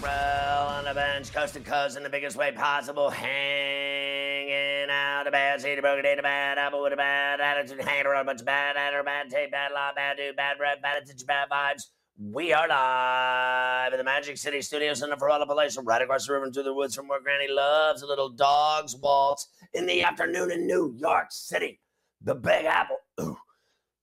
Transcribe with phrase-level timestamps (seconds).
[0.00, 5.30] Morrell on the bench, coast to coast in the biggest way possible, hanging out a
[5.30, 8.24] bad seed, a broken date, a bad apple with a bad attitude, hanging around a
[8.26, 11.48] bunch of bad attitude, bad tape, bad law, bad dude, bad rep, bad attention, bad
[11.50, 11.82] vibes.
[12.16, 16.32] We are live in the Magic City Studios in the Ferralla Palatial, right across the
[16.32, 20.52] river into the woods from where Granny loves a little dog's waltz in the afternoon
[20.52, 21.80] in New York City.
[22.22, 22.98] The Big Apple.
[23.20, 23.36] Ooh.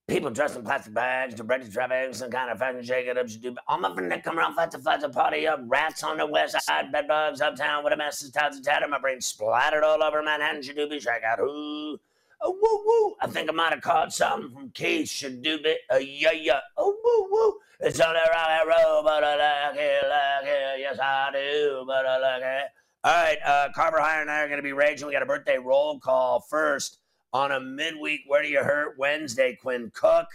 [0.07, 3.27] People dressed in plastic bags, directed traffic, some kind of fashion shake it up.
[3.27, 5.59] You do friends that come around, flat flat to party up.
[5.65, 7.83] Rats on the west side, bed bugs uptown.
[7.83, 8.87] What a mess is and tatter.
[8.87, 10.61] My brain splattered all over Manhattan.
[10.61, 11.99] Shadoobie, check out who.
[12.39, 13.15] Oh, woo, woo.
[13.19, 15.73] I think I might have caught something from Keith Shadoobie.
[15.91, 16.59] Uh, yeah, yeah.
[16.77, 17.59] Oh, woo, woo.
[17.79, 20.79] It's on the right road, but I like it, like it.
[20.81, 22.67] Yes, I do, but I like it.
[23.03, 25.07] All right, uh, Carver Hire and I are going to be raging.
[25.07, 26.99] We got a birthday roll call first
[27.35, 29.57] on a midweek Where Do You Hurt Wednesday.
[29.61, 30.27] Quinn Cook,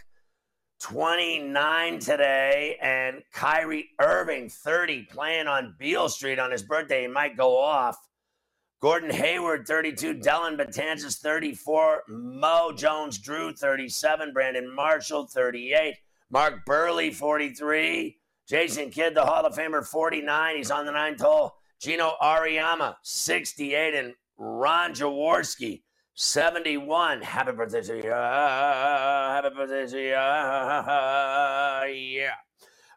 [0.80, 7.02] 29 today, and Kyrie Irving, 30, playing on Beale Street on his birthday.
[7.02, 7.96] He might go off.
[8.82, 10.16] Gordon Hayward, 32.
[10.16, 12.02] Dylan Batanzas, 34.
[12.08, 14.34] Mo Jones Drew, 37.
[14.34, 15.96] Brandon Marshall, 38.
[16.28, 18.18] Mark Buehrle, 43.
[18.46, 20.56] Jason Kidd, the Hall of Famer, 49.
[20.56, 21.54] He's on the ninth hole.
[21.80, 23.94] Geno Auriemma, 68.
[23.94, 25.80] And Ron Jaworski,
[26.22, 27.22] 71.
[27.22, 28.10] Happy birthday to you.
[28.10, 30.10] Happy birthday to you.
[32.18, 32.34] Yeah.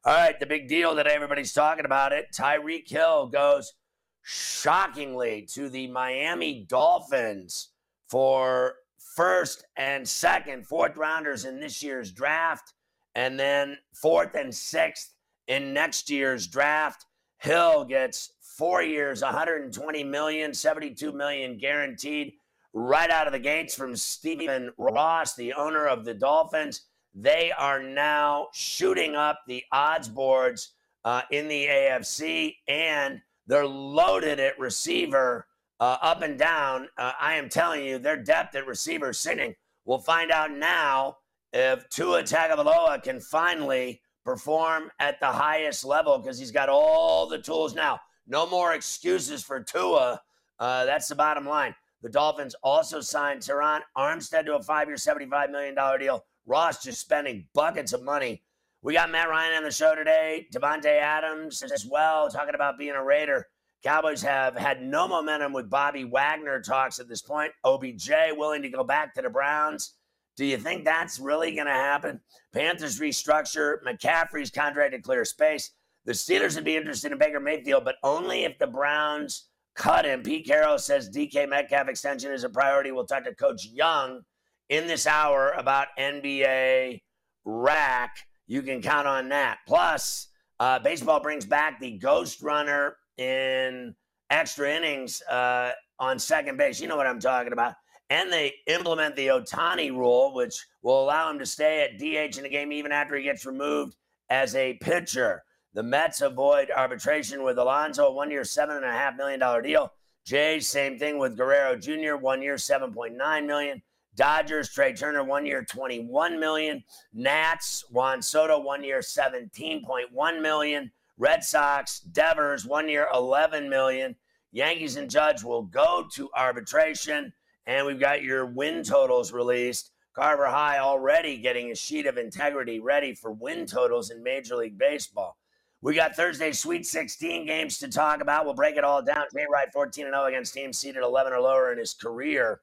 [0.03, 2.25] All right, the big deal that everybody's talking about it.
[2.37, 3.75] Tyreek Hill goes
[4.23, 7.69] shockingly to the Miami Dolphins
[8.09, 8.73] for
[9.15, 12.73] first and second, fourth rounders in this year's draft,
[13.15, 15.15] and then fourth and sixth
[15.47, 17.05] in next year's draft.
[17.37, 22.33] Hill gets four years, 120 million, 72 million guaranteed
[22.73, 26.81] right out of the gates from Stephen Ross, the owner of the Dolphins.
[27.13, 30.73] They are now shooting up the odds boards
[31.05, 35.47] uh, in the AFC, and they're loaded at receiver
[35.79, 36.87] uh, up and down.
[36.97, 39.53] Uh, I am telling you, their depth at receiver sitting.
[39.85, 41.17] We'll find out now
[41.51, 47.37] if Tua Tagovailoa can finally perform at the highest level because he's got all the
[47.37, 47.99] tools now.
[48.25, 50.21] No more excuses for Tua.
[50.57, 51.75] Uh, that's the bottom line.
[52.03, 56.25] The Dolphins also signed Terron Armstead to a five-year, $75 million deal.
[56.45, 58.43] Ross just spending buckets of money.
[58.81, 62.91] We got Matt Ryan on the show today, Davante Adams as well, talking about being
[62.95, 63.47] a Raider.
[63.85, 67.53] Cowboys have had no momentum with Bobby Wagner talks at this point.
[67.63, 69.95] OBJ willing to go back to the Browns.
[70.35, 72.19] Do you think that's really going to happen?
[72.53, 73.75] Panthers restructure.
[73.87, 75.71] McCaffrey's contract to clear space.
[76.03, 80.21] The Steelers would be interested in Baker Mayfield, but only if the Browns cut him.
[80.21, 82.91] Pete Carroll says DK Metcalf extension is a priority.
[82.91, 84.21] We'll talk to Coach Young
[84.69, 87.01] in this hour about NBA
[87.45, 88.15] rack.
[88.47, 89.59] You can count on that.
[89.67, 90.27] Plus,
[90.59, 93.95] uh, baseball brings back the ghost runner in
[94.29, 96.79] extra innings uh, on second base.
[96.79, 97.75] You know what I'm talking about.
[98.09, 102.43] And they implement the Ohtani rule, which will allow him to stay at DH in
[102.43, 103.95] the game even after he gets removed
[104.29, 105.43] as a pitcher.
[105.75, 109.91] The Mets avoid arbitration with Alonso, one year, $7.5 million deal.
[110.23, 113.81] Jays, same thing with Guerrero Jr., one year, 7.9 million.
[114.15, 116.83] Dodgers, Trea Turner, one year, 21 million.
[117.11, 120.91] Nats, Juan Soto, one year, 17.1 million.
[121.17, 124.15] Red Sox, Devers, one year, 11 million.
[124.51, 127.33] Yankees and Judge will go to arbitration.
[127.65, 129.89] and we've got your win totals released.
[130.13, 134.77] Carver High already getting a sheet of integrity ready for win totals in Major League
[134.77, 135.37] Baseball.
[135.83, 138.45] We got Thursday Sweet 16 games to talk about.
[138.45, 139.25] We'll break it all down.
[139.35, 142.61] Jay Wright 14 0 against teams seeded 11 or lower in his career.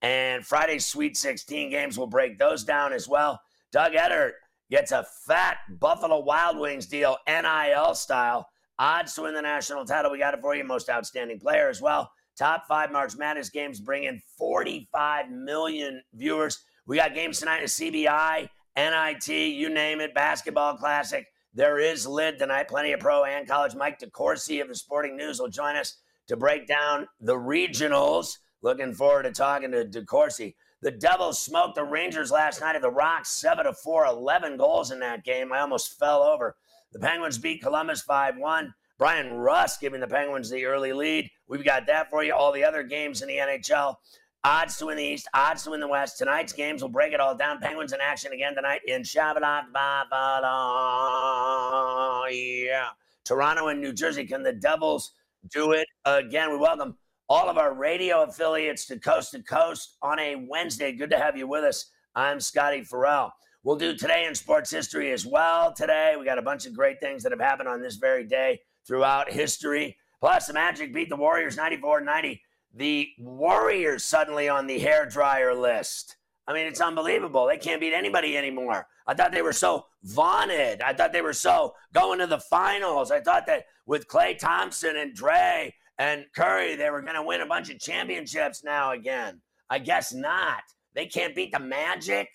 [0.00, 3.38] And Friday's Sweet 16 games, we'll break those down as well.
[3.72, 4.32] Doug Edert
[4.70, 8.48] gets a fat Buffalo Wild Wings deal, NIL style.
[8.78, 10.10] Odds to win the national title.
[10.10, 10.64] We got it for you.
[10.64, 12.10] Most outstanding player as well.
[12.38, 16.64] Top five March Madness games bring in 45 million viewers.
[16.86, 18.48] We got games tonight at CBI,
[18.78, 21.26] NIT, you name it, basketball classic.
[21.54, 23.74] There is lid tonight, plenty of pro and college.
[23.74, 28.38] Mike DeCourcy of the Sporting News will join us to break down the regionals.
[28.62, 30.54] Looking forward to talking to DeCourcy.
[30.80, 34.90] The Devils smoked the Rangers last night at the Rocks, 7 to 4, 11 goals
[34.92, 35.52] in that game.
[35.52, 36.56] I almost fell over.
[36.92, 38.74] The Penguins beat Columbus 5 1.
[38.96, 41.30] Bryan Rust giving the Penguins the early lead.
[41.48, 42.32] We've got that for you.
[42.34, 43.96] All the other games in the NHL.
[44.44, 46.18] Odds to win the East, odds to win the West.
[46.18, 47.60] Tonight's games will break it all down.
[47.60, 49.66] Penguins in action again tonight in Shabbat.
[52.28, 52.88] Yeah.
[53.24, 54.26] Toronto and New Jersey.
[54.26, 55.12] Can the Devils
[55.52, 56.50] do it again?
[56.50, 56.96] We welcome
[57.28, 60.90] all of our radio affiliates to Coast to Coast on a Wednesday.
[60.90, 61.92] Good to have you with us.
[62.16, 63.30] I'm Scotty Ferrall.
[63.62, 65.72] We'll do today in sports history as well.
[65.72, 68.60] Today, we got a bunch of great things that have happened on this very day
[68.88, 69.96] throughout history.
[70.18, 72.42] Plus, the Magic beat the Warriors 94 90
[72.74, 76.16] the Warriors suddenly on the hair dryer list.
[76.46, 77.46] I mean, it's unbelievable.
[77.46, 78.86] They can't beat anybody anymore.
[79.06, 80.82] I thought they were so vaunted.
[80.82, 83.10] I thought they were so going to the finals.
[83.10, 87.42] I thought that with Klay Thompson and Dre and Curry, they were going to win
[87.42, 89.40] a bunch of championships now again.
[89.70, 90.62] I guess not.
[90.94, 92.28] They can't beat the Magic.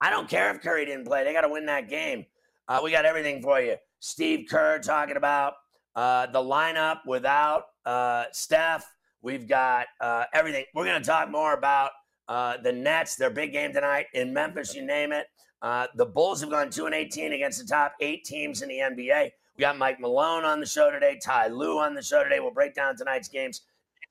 [0.00, 1.24] I don't care if Curry didn't play.
[1.24, 2.26] They got to win that game.
[2.68, 3.76] Uh, we got everything for you.
[4.00, 5.54] Steve Kerr talking about
[5.96, 8.86] uh, the lineup without uh, Steph.
[9.22, 10.64] We've got uh, everything.
[10.74, 11.90] We're going to talk more about
[12.28, 15.26] uh, the Nets, their big game tonight in Memphis, you name it.
[15.60, 18.78] Uh, the Bulls have gone 2 and 18 against the top eight teams in the
[18.78, 19.30] NBA.
[19.56, 22.38] We got Mike Malone on the show today, Ty Lue on the show today.
[22.38, 23.62] We'll break down tonight's games.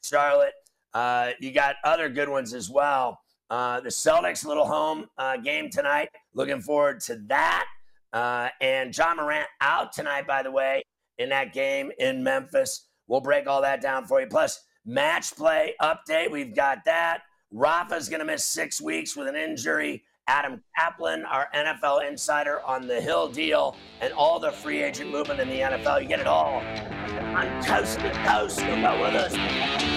[0.04, 0.54] Charlotte,
[0.94, 3.22] uh, you got other good ones as well.
[3.50, 6.10] Uh, the Celtics, little home uh, game tonight.
[6.34, 7.66] Looking forward to that.
[8.60, 10.84] and Ja Morant out tonight, by the way,
[11.18, 12.88] in that game in Memphis.
[13.08, 14.28] We'll break all that down for you.
[14.28, 16.32] Plus, Match play update.
[16.32, 17.24] We've got that.
[17.52, 20.04] Rafa's going to miss six weeks with an injury.
[20.30, 25.42] Adam Kaplan, our NFL insider on the Hill deal and all the free agent movement
[25.42, 26.02] in the NFL.
[26.02, 26.62] You get it all
[27.36, 28.60] on Coast to Coast.
[28.60, 29.97] go with us.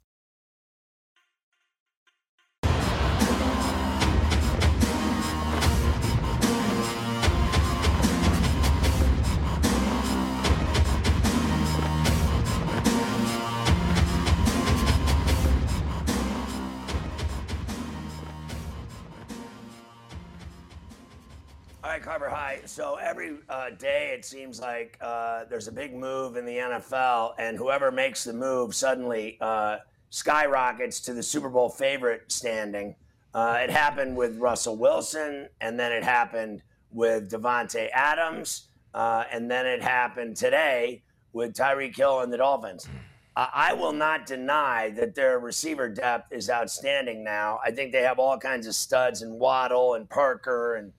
[21.91, 22.61] Right, Carver High.
[22.65, 27.33] So every uh, day it seems like uh, there's a big move in the NFL,
[27.37, 29.77] and whoever makes the move suddenly uh,
[30.09, 32.95] skyrockets to the Super Bowl favorite standing.
[33.33, 39.51] Uh, it happened with Russell Wilson, and then it happened with Davante Adams, uh, and
[39.51, 42.87] then it happened today with Tyreek Hill and the Dolphins.
[43.33, 47.59] I will not deny that their receiver depth is outstanding now.
[47.65, 50.91] I think they have all kinds of studs and Waddle and Parker and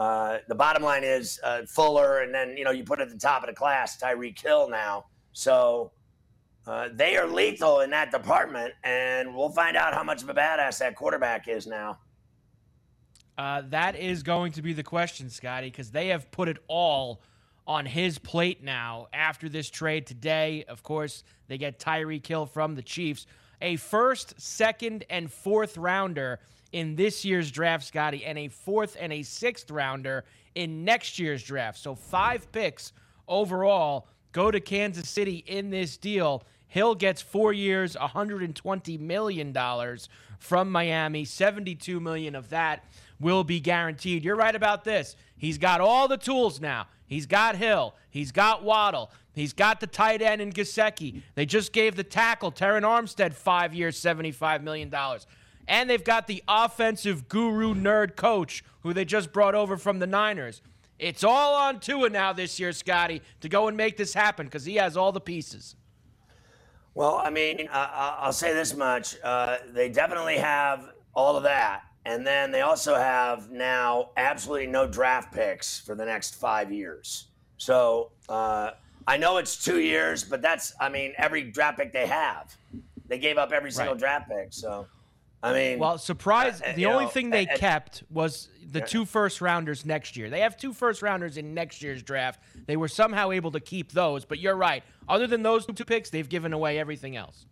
[0.00, 3.18] uh, the bottom line is uh, Fuller, and then you know you put at the
[3.18, 5.04] top of the class Tyreek Hill now.
[5.32, 5.92] So
[6.66, 10.34] uh, they are lethal in that department, and we'll find out how much of a
[10.34, 11.98] badass that quarterback is now.
[13.36, 17.20] Uh, that is going to be the question, Scotty, because they have put it all
[17.66, 20.64] on his plate now after this trade today.
[20.66, 23.26] Of course, they get Tyreek Hill from the Chiefs.
[23.60, 26.40] A first, second, and fourth rounder
[26.72, 30.24] in this year's draft, Scotty, and a fourth and a sixth rounder
[30.54, 31.78] in next year's draft.
[31.78, 32.92] So five picks
[33.28, 36.42] overall go to Kansas City in this deal.
[36.68, 39.56] Hill gets four years, $120 million
[40.38, 41.24] from Miami.
[41.24, 42.84] 72 million of that
[43.18, 44.24] will be guaranteed.
[44.24, 45.16] You're right about this.
[45.36, 46.86] He's got all the tools now.
[47.06, 47.94] He's got Hill.
[48.08, 49.10] He's got Waddle.
[49.34, 51.22] He's got the tight end in Gesicki.
[51.34, 54.92] They just gave the tackle, Terron Armstead, five years, $75 million.
[55.70, 60.06] And they've got the offensive guru nerd coach who they just brought over from the
[60.06, 60.62] Niners.
[60.98, 64.64] It's all on Tua now this year, Scotty, to go and make this happen because
[64.64, 65.76] he has all the pieces.
[66.94, 69.16] Well, I mean, uh, I'll say this much.
[69.22, 71.84] Uh, they definitely have all of that.
[72.04, 77.28] And then they also have now absolutely no draft picks for the next five years.
[77.58, 78.72] So uh,
[79.06, 82.56] I know it's two years, but that's, I mean, every draft pick they have.
[83.06, 84.00] They gave up every single right.
[84.00, 84.48] draft pick.
[84.50, 84.86] So,
[85.42, 85.78] I mean.
[85.78, 86.60] Well, surprise.
[86.60, 90.30] Uh, the only know, thing they uh, kept was the two first rounders next year.
[90.30, 92.40] They have two first rounders in next year's draft.
[92.66, 94.82] They were somehow able to keep those, but you're right.
[95.08, 97.46] Other than those two picks, they've given away everything else.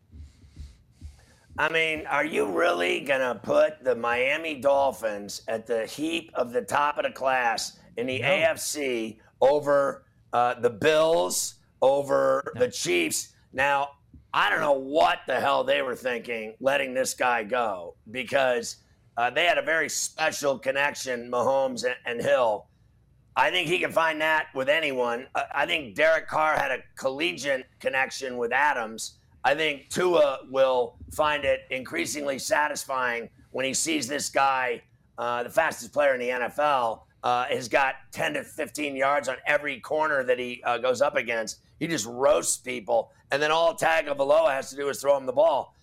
[1.59, 6.53] I mean, are you really going to put the Miami Dolphins at the heap of
[6.53, 8.29] the top of the class in the no.
[8.29, 12.61] AFC over uh, the Bills, over no.
[12.61, 13.33] the Chiefs?
[13.53, 13.91] Now,
[14.33, 18.77] I don't know what the hell they were thinking letting this guy go because
[19.17, 22.67] uh, they had a very special connection, Mahomes and, and, Hill.
[23.35, 25.27] I think he can find that with anyone.
[25.35, 29.19] I think Derek Carr had a collegiate connection with Adams.
[29.45, 34.83] I think Tua will find it increasingly satisfying when he sees this guy,
[35.17, 39.37] uh, the fastest player in the NFL, uh, has got 10 to 15 yards on
[39.47, 41.61] every corner that he uh, goes up against.
[41.81, 45.33] He just roasts people, and then all Tagovailoa has to do is throw him the
[45.33, 45.75] ball.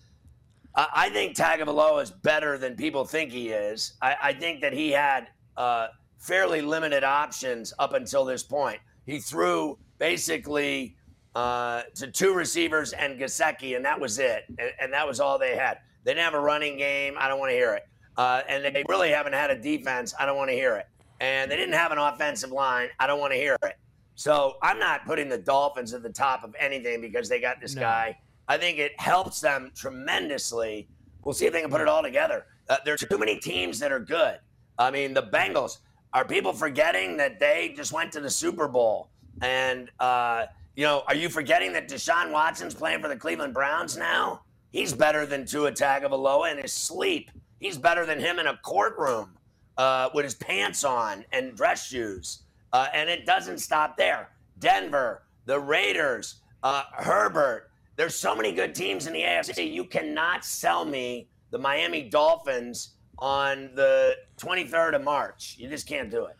[0.76, 3.94] I think Tagovailoa is better than people think he is.
[4.02, 5.88] I, I think that he had uh,
[6.18, 8.80] fairly limited options up until this point.
[9.06, 10.94] He threw basically
[11.34, 14.44] uh, to two receivers and Gesicki, and that was it.
[14.58, 15.78] And, and, that was all they had.
[16.04, 17.14] They didn't have a running game.
[17.18, 17.84] I don't want to hear it.
[18.16, 20.14] Uh, and they really haven't had a defense.
[20.18, 20.86] I don't want to hear it.
[21.20, 22.88] And they didn't have an offensive line.
[22.98, 23.76] I don't want to hear it.
[24.16, 27.74] So I'm not putting the Dolphins at the top of anything because they got this
[27.74, 27.82] no.
[27.82, 28.18] guy.
[28.48, 30.88] I think it helps them tremendously.
[31.22, 32.46] We'll see if they can put it all together.
[32.68, 34.38] Uh, there's too many teams that are good.
[34.78, 35.78] I mean, the Bengals.
[36.12, 39.10] Are people forgetting that they just went to the Super Bowl
[39.42, 40.46] and uh,
[40.76, 44.42] you know, are you forgetting that Deshaun Watson's playing for the Cleveland Browns now?
[44.70, 47.30] He's better than Tua Tagovailoa in his sleep.
[47.58, 49.38] He's better than him in a courtroom
[49.78, 52.42] uh, with his pants on and dress shoes.
[52.76, 54.28] Uh, and it doesn't stop there.
[54.58, 57.70] Denver, the Raiders, uh, Herbert.
[57.96, 59.72] There's so many good teams in the AFC.
[59.72, 65.56] You cannot sell me the Miami Dolphins on the 23rd of March.
[65.58, 66.36] You just can't do it.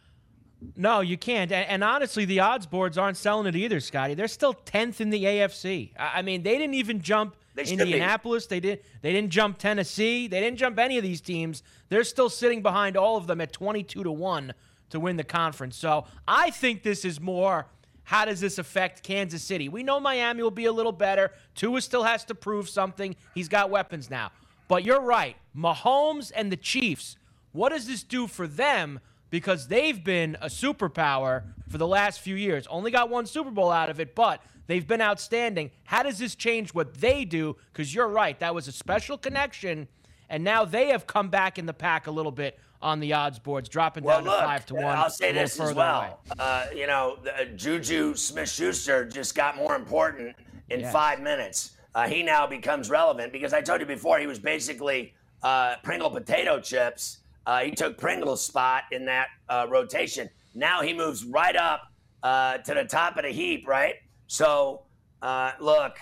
[0.76, 1.50] No, you can't.
[1.50, 4.12] And, and, honestly, the odds boards aren't selling it either, Scotty.
[4.12, 5.92] They're still tenth in the AFC.
[5.98, 8.46] I, I mean, they didn't even jump Indianapolis.
[8.46, 8.82] They did.
[9.00, 10.28] They didn't jump Tennessee.
[10.28, 11.62] They didn't jump any of these teams.
[11.88, 14.52] They're still sitting behind all of them at twenty-two to one
[14.90, 15.76] to win the conference.
[15.76, 17.66] So I think this is more.
[18.04, 19.68] How does this affect Kansas City?
[19.68, 21.32] We know Miami will be a little better.
[21.56, 23.16] Tua still has to prove something.
[23.34, 24.30] He's got weapons now.
[24.68, 25.36] But you're right.
[25.56, 27.16] Mahomes and the Chiefs.
[27.52, 29.00] What does this do for them?
[29.30, 32.66] because they've been a superpower for the last few years.
[32.68, 35.70] Only got one Super Bowl out of it, but they've been outstanding.
[35.84, 37.56] How does this change what they do?
[37.72, 39.88] Because you're right, that was a special connection,
[40.28, 43.38] and now they have come back in the pack a little bit on the odds
[43.38, 44.84] boards, dropping well, down look, to five to one.
[44.84, 46.20] I'll say this as well.
[46.38, 50.36] Uh, you know, uh, Juju Smith-Schuster just got more important
[50.70, 50.92] in yes.
[50.92, 51.76] five minutes.
[51.94, 56.10] Uh, he now becomes relevant because I told you before he was basically uh, Pringle
[56.10, 60.28] potato chips uh, he took Pringle's spot in that uh, rotation.
[60.54, 61.92] Now he moves right up
[62.22, 63.94] uh, to the top of the heap, right?
[64.26, 64.82] So,
[65.22, 65.96] uh, look,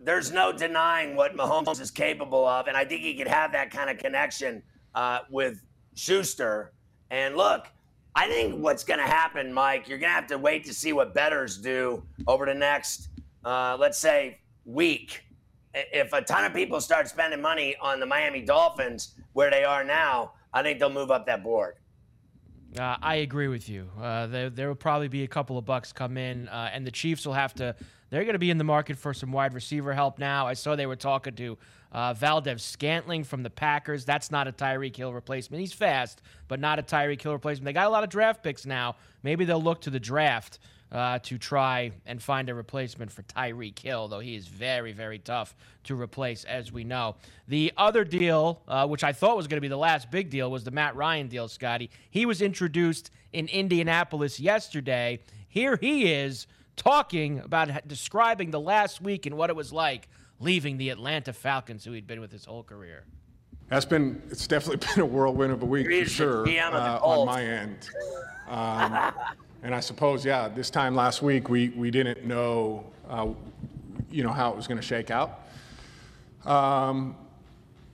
[0.00, 3.70] there's no denying what Mahomes is capable of, and I think he could have that
[3.70, 4.62] kind of connection
[4.94, 5.62] uh, with
[5.94, 6.72] Schuster.
[7.10, 7.66] And look,
[8.14, 10.92] I think what's going to happen, Mike, you're going to have to wait to see
[10.92, 13.08] what betters do over the next,
[13.44, 15.24] uh, let's say, week.
[15.74, 19.84] If a ton of people start spending money on the Miami Dolphins where they are
[19.84, 21.76] now, I think they'll move up that board.
[22.78, 23.88] Uh, I agree with you.
[24.00, 26.90] Uh, there, there will probably be a couple of bucks come in, uh, and the
[26.90, 27.74] Chiefs will have to.
[28.12, 30.46] They're going to be in the market for some wide receiver help now.
[30.46, 31.56] I saw they were talking to
[31.92, 34.04] uh, Valdes-Scantling from the Packers.
[34.04, 35.62] That's not a Tyreek Hill replacement.
[35.62, 37.64] He's fast, but not a Tyreek Hill replacement.
[37.64, 38.96] They got a lot of draft picks now.
[39.22, 40.58] Maybe they'll look to the draft
[40.92, 45.18] uh, to try and find a replacement for Tyreek Hill, though he is very, very
[45.18, 45.54] tough
[45.84, 47.16] to replace, as we know.
[47.48, 50.50] The other deal, uh, which I thought was going to be the last big deal,
[50.50, 51.88] was the Matt Ryan deal, Scotty.
[52.10, 55.20] He was introduced in Indianapolis yesterday.
[55.48, 60.08] Here he is talking about describing the last week and what it was like
[60.40, 63.04] leaving the Atlanta Falcons, who he'd been with his whole career.
[63.68, 67.42] That's been, it's definitely been a whirlwind of a week for sure uh, on my
[67.42, 67.88] end.
[68.48, 69.12] Um,
[69.62, 73.28] and I suppose, yeah, this time last week, we, we didn't know, uh,
[74.10, 75.40] you know, how it was going to shake out.
[76.44, 77.16] Um,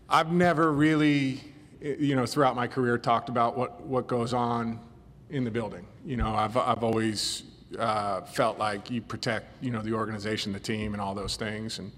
[0.08, 1.40] I've never really,
[1.80, 4.80] you know, throughout my career talked about what, what goes on
[5.28, 5.86] in the building.
[6.04, 7.42] You know, I've, I've always
[7.78, 11.78] uh, felt like you protect, you know, the organization, the team, and all those things.
[11.78, 11.92] And,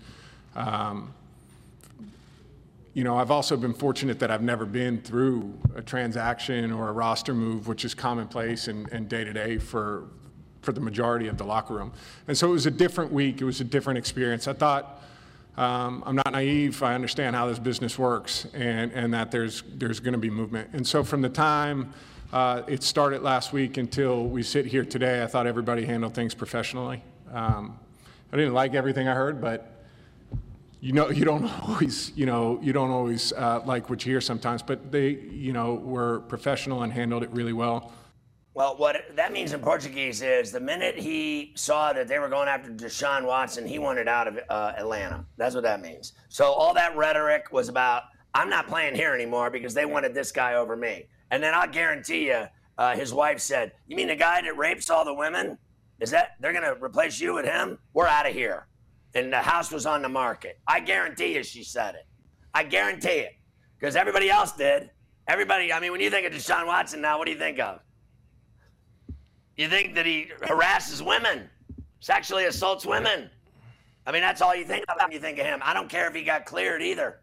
[0.54, 1.14] um,
[2.92, 6.92] you know, I've also been fortunate that I've never been through a transaction or a
[6.92, 10.08] roster move, which is commonplace and day to day for
[10.62, 11.92] for the majority of the locker room.
[12.28, 13.40] And so it was a different week.
[13.40, 14.46] It was a different experience.
[14.46, 15.02] I thought
[15.56, 16.82] um, I'm not naive.
[16.82, 20.70] I understand how this business works, and and that there's there's going to be movement.
[20.72, 21.92] And so from the time
[22.32, 26.34] uh, it started last week until we sit here today, I thought everybody handled things
[26.34, 27.02] professionally.
[27.32, 27.78] Um,
[28.32, 29.84] I didn't like everything I heard, but
[30.80, 34.20] you know you don't always you know you don't always uh, like what you hear
[34.20, 37.92] sometimes but they you know were professional and handled it really well.
[38.54, 42.48] Well what that means in portuguese is the minute he saw that they were going
[42.48, 45.26] after deshaun watson he wanted out of uh, atlanta.
[45.36, 46.12] That's what that means.
[46.28, 50.32] So all that rhetoric was about i'm not playing here anymore because they wanted this
[50.32, 52.44] guy over me and then i'll guarantee you
[52.78, 55.58] uh, his wife said you mean the guy that rapes all the women
[56.00, 58.66] is that they're to replace you with him we're out of here
[59.14, 60.58] and the house was on the market.
[60.66, 62.06] I guarantee you she said it.
[62.54, 63.32] I guarantee it.
[63.78, 64.90] Because everybody else did.
[65.26, 67.80] Everybody, I mean, when you think of Deshaun Watson now, what do you think of?
[69.56, 71.48] You think that he harasses women,
[72.00, 73.30] sexually assaults women.
[74.06, 75.60] I mean, that's all you think about when you think of him.
[75.62, 77.20] I don't care if he got cleared either.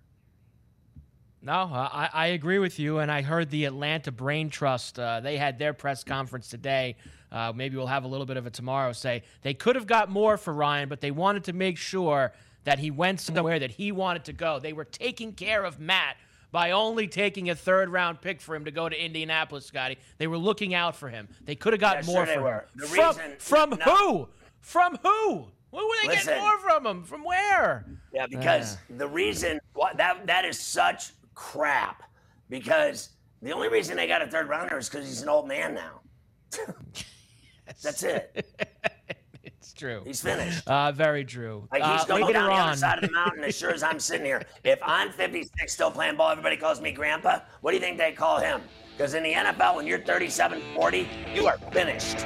[1.41, 2.99] No, I, I agree with you.
[2.99, 6.95] And I heard the Atlanta Brain Trust, uh, they had their press conference today
[7.31, 8.91] uh, maybe we'll have a little bit of it tomorrow.
[8.93, 12.31] Say they could have got more for Ryan, but they wanted to make sure
[12.63, 14.59] that he went somewhere that he wanted to go.
[14.59, 16.17] They were taking care of Matt
[16.51, 19.97] by only taking a third round pick for him to go to Indianapolis, Scotty.
[20.17, 21.27] They were looking out for him.
[21.43, 23.31] They could have got yeah, more sure from him.
[23.37, 24.29] From from who?
[24.61, 25.47] From who?
[25.69, 27.03] What were they Listen, getting more from him?
[27.03, 27.85] From where?
[28.13, 28.97] Yeah, because uh.
[28.97, 29.59] the reason
[29.95, 32.03] that that is such crap.
[32.49, 33.09] Because
[33.41, 36.01] the only reason they got a third rounder is because he's an old man now.
[37.83, 38.45] That's it.
[39.43, 40.01] it's true.
[40.05, 40.67] He's finished.
[40.67, 41.67] Uh, very true.
[41.71, 42.55] Like he's uh, going down on.
[42.55, 44.43] the other side of the mountain as sure as I'm sitting here.
[44.63, 47.39] If I'm 56 still playing ball, everybody calls me grandpa.
[47.61, 48.61] What do you think they call him?
[48.97, 52.25] Because in the NFL, when you're 37, 40, you are finished.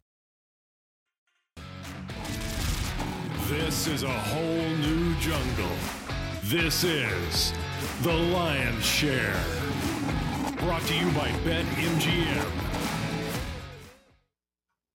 [3.71, 5.71] This is a whole new jungle.
[6.43, 7.53] This is
[8.01, 9.41] The Lion's Share.
[10.57, 12.51] Brought to you by BetMGM.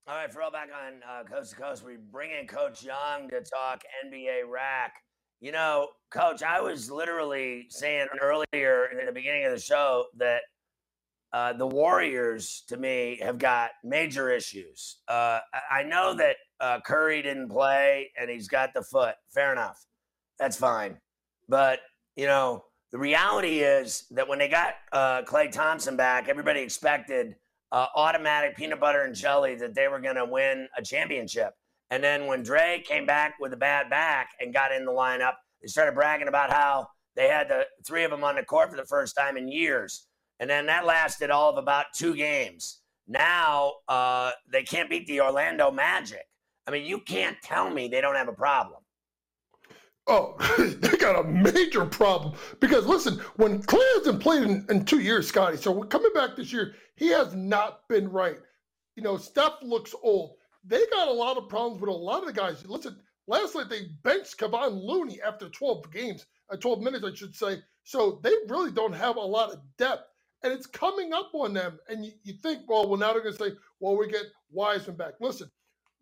[0.07, 3.27] All right, for all back on uh, Coast to Coast, we bring in Coach Young
[3.31, 4.93] to talk NBA rack.
[5.41, 10.41] You know, Coach, I was literally saying earlier in the beginning of the show that
[11.33, 14.97] uh, the Warriors, to me, have got major issues.
[15.07, 15.39] Uh,
[15.71, 19.15] I know that uh, Curry didn't play and he's got the foot.
[19.33, 19.85] Fair enough.
[20.39, 20.97] That's fine.
[21.49, 21.79] But,
[22.15, 27.35] you know, the reality is that when they got uh, Klay Thompson back, everybody expected
[27.71, 31.53] uh, automatic peanut butter and jelly that they were going to win a championship.
[31.89, 35.33] And then when Dre came back with a bad back and got in the lineup,
[35.61, 38.77] they started bragging about how they had the three of them on the court for
[38.77, 40.07] the first time in years.
[40.39, 42.81] And then that lasted all of about two games.
[43.07, 46.25] Now uh, they can't beat the Orlando Magic.
[46.67, 48.81] I mean, you can't tell me they don't have a problem.
[50.07, 50.35] Oh,
[50.79, 55.27] they got a major problem because listen, when Klay hasn't played in, in two years,
[55.27, 58.37] Scotty, so coming back this year, he has not been right.
[58.95, 60.35] You know, Steph looks old.
[60.63, 62.65] They got a lot of problems with a lot of the guys.
[62.67, 67.35] Listen, last night they benched Kevon Looney after 12 games, uh, 12 minutes, I should
[67.35, 67.59] say.
[67.83, 70.09] So they really don't have a lot of depth.
[70.43, 71.79] And it's coming up on them.
[71.87, 74.97] And you, you think, well, well, now they're going to say, well, we get Wiseman
[74.97, 75.13] back.
[75.19, 75.49] Listen,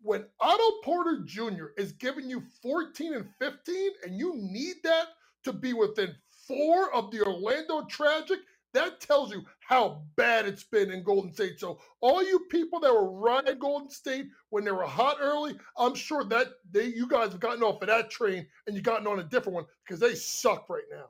[0.06, 1.66] when Otto Porter Jr.
[1.76, 5.08] is giving you 14 and 15, and you need that
[5.44, 6.14] to be within
[6.46, 8.38] four of the Orlando Tragic,
[8.72, 11.58] that tells you how bad it's been in Golden State.
[11.58, 15.94] So all you people that were riding Golden State when they were hot early, I'm
[15.94, 19.18] sure that they you guys have gotten off of that train and you gotten on
[19.18, 21.06] a different one because they suck right now.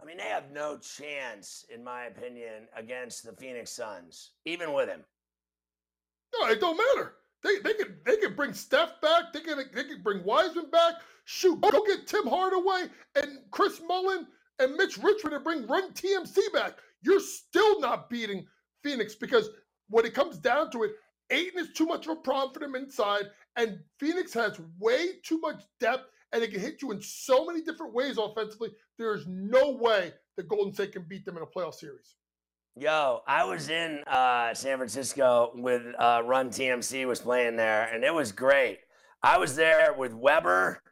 [0.00, 4.88] I mean, they have no chance, in my opinion, against the Phoenix Suns, even with
[4.88, 5.04] him.
[6.34, 7.14] No, it don't matter.
[7.42, 9.32] They they could they could bring Steph back.
[9.32, 10.94] They could they could bring Wiseman back.
[11.24, 14.26] Shoot, go get Tim Hardaway and Chris Mullin
[14.58, 16.78] and Mitch Richmond and bring Run TMC back.
[17.02, 18.46] You're still not beating
[18.82, 19.48] Phoenix because
[19.88, 20.92] when it comes down to it,
[21.30, 25.38] Ayton is too much of a problem for them inside, and Phoenix has way too
[25.40, 28.70] much depth, and it can hit you in so many different ways offensively.
[28.98, 32.14] There is no way that Golden State can beat them in a playoff series.
[32.74, 38.02] Yo, I was in uh, San Francisco with uh, Run TMC was playing there, and
[38.02, 38.78] it was great.
[39.22, 40.82] I was there with Webber.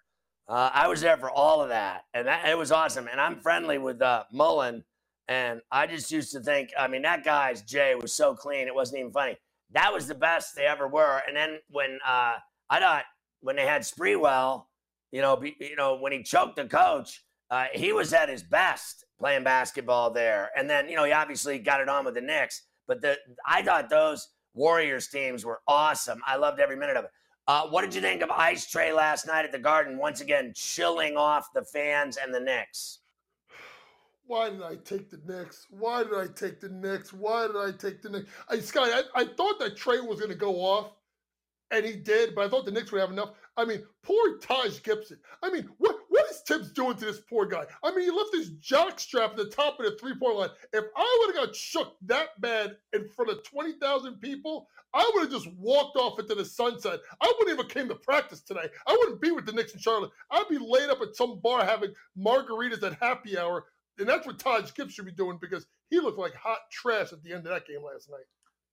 [0.47, 3.09] Uh, I was there for all of that, and that, it was awesome.
[3.11, 4.85] And I'm friendly with uh, Mullin,
[5.27, 8.75] and I just used to think, I mean, that guy's Jay was so clean, it
[8.75, 9.39] wasn't even funny.
[9.73, 11.23] That was the best they ever were.
[11.27, 12.35] And then when uh,
[12.69, 13.05] I thought
[13.41, 14.67] when they had Sprewell,
[15.13, 18.43] you know, be, you know, when he choked the coach, uh, he was at his
[18.43, 20.51] best playing basketball there.
[20.57, 22.63] And then, you know, he obviously got it on with the Knicks.
[22.87, 26.21] But the I thought those Warriors teams were awesome.
[26.27, 27.11] I loved every minute of it.
[27.47, 29.99] Uh, what did you think of Ice Trae last night at the Garden?
[29.99, 32.99] Once again, chilling off the fans and the Knicks.
[34.27, 35.67] Why did I take the Knicks?
[35.71, 37.13] Why did I take the Knicks?
[37.13, 38.31] Why did I take the Knicks?
[38.49, 40.93] I, Sky, I, I thought that Trae was going to go off,
[41.73, 43.31] and he did, but I thought the Knicks would have enough.
[43.57, 45.19] I mean, poor Taj Gibson.
[45.43, 45.97] I mean, what
[46.53, 47.65] is doing to this poor guy?
[47.83, 50.51] I mean, he left his jock strap at the top of the three point line.
[50.73, 55.23] If I would have got shook that bad in front of 20,000 people, I would
[55.23, 57.01] have just walked off into the sunset.
[57.21, 58.69] I wouldn't even came to practice today.
[58.87, 60.11] I wouldn't be with the Knicks in Charlotte.
[60.31, 63.67] I'd be laid up at some bar having margaritas at happy hour.
[63.99, 67.23] And that's what Todd Gibbs should be doing because he looked like hot trash at
[67.23, 68.25] the end of that game last night.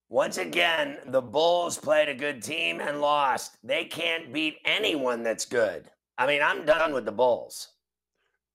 [0.10, 3.58] Once again, the Bulls played a good team and lost.
[3.62, 5.92] They can't beat anyone that's good.
[6.18, 7.70] I mean, I'm done with the Bulls.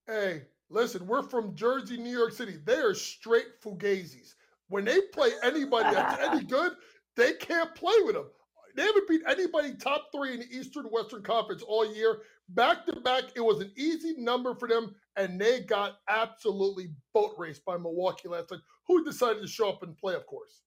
[0.07, 2.59] Hey, listen, we're from Jersey, New York City.
[2.65, 4.35] They are straight fugazis.
[4.69, 6.73] When they play anybody that's any good,
[7.17, 8.27] they can't play with them.
[8.75, 12.23] They haven't beat anybody top three in the Eastern Western Conference all year.
[12.49, 17.35] Back to back, it was an easy number for them, and they got absolutely boat
[17.37, 20.63] raced by Milwaukee last night, who decided to show up and play, of course.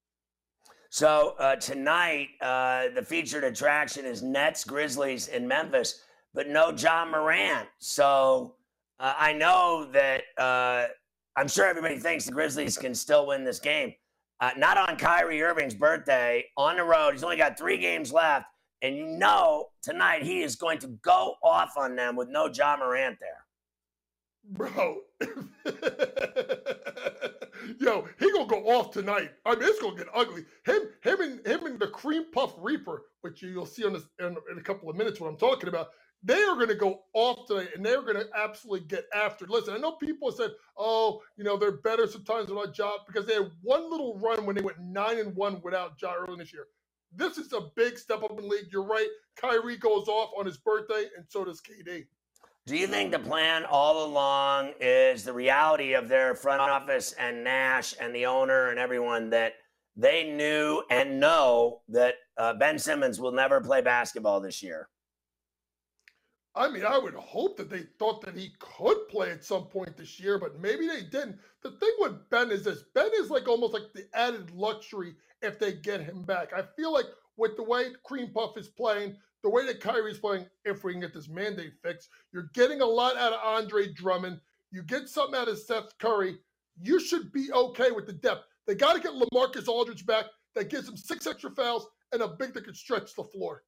[0.89, 6.01] So uh, tonight, uh, the featured attraction is Nets, Grizzlies in Memphis
[6.35, 7.67] but no Ja Morant.
[7.79, 8.55] So
[8.99, 10.87] uh, I know that uh,
[11.35, 13.93] I'm sure everybody thinks the Grizzlies can still win this game.
[14.41, 17.13] Uh, not on Kyrie Irving's birthday, on the road.
[17.13, 18.45] He's only got three games left.
[18.81, 22.75] And you know tonight he is going to go off on them with no Ja
[22.77, 23.45] Morant there.
[24.43, 24.97] Bro.
[27.79, 29.31] Yo, he gonna go off tonight.
[29.45, 30.45] I mean, it's gonna get ugly.
[30.65, 34.37] Him, him, and him and the cream puff reaper, which you'll see on this in,
[34.51, 35.19] in a couple of minutes.
[35.19, 35.87] What I'm talking about.
[36.25, 39.45] They are going to go off tonight, and they're going to absolutely get after.
[39.45, 43.35] Listen, I know people said, "Oh, you know, they're better sometimes without job because they
[43.35, 46.65] had one little run when they went nine and one without Ja early this year."
[47.15, 48.65] This is a big step up in the league.
[48.71, 49.07] You're right.
[49.35, 52.05] Kyrie goes off on his birthday, and so does KD.
[52.65, 57.43] Do you think the plan all along is the reality of their front office and
[57.43, 59.53] Nash and the owner and everyone that
[59.95, 64.89] they knew and know that uh, Ben Simmons will never play basketball this year?
[66.57, 69.97] I mean, I would hope that they thought that he could play at some point
[69.97, 71.37] this year, but maybe they didn't.
[71.61, 75.59] The thing with Ben is this Ben is like almost like the added luxury if
[75.59, 76.53] they get him back.
[76.53, 80.45] I feel like with the way Cream Puff is playing, the way that Kyrie's playing,
[80.63, 84.39] if we can get this mandate fixed, you're getting a lot out of Andre Drummond.
[84.71, 86.37] You get something out of Seth Curry.
[86.81, 88.45] You should be okay with the depth.
[88.65, 90.25] They got to get LaMarcus Aldridge back.
[90.55, 93.63] That gives them six extra fouls and a big that can stretch the floor.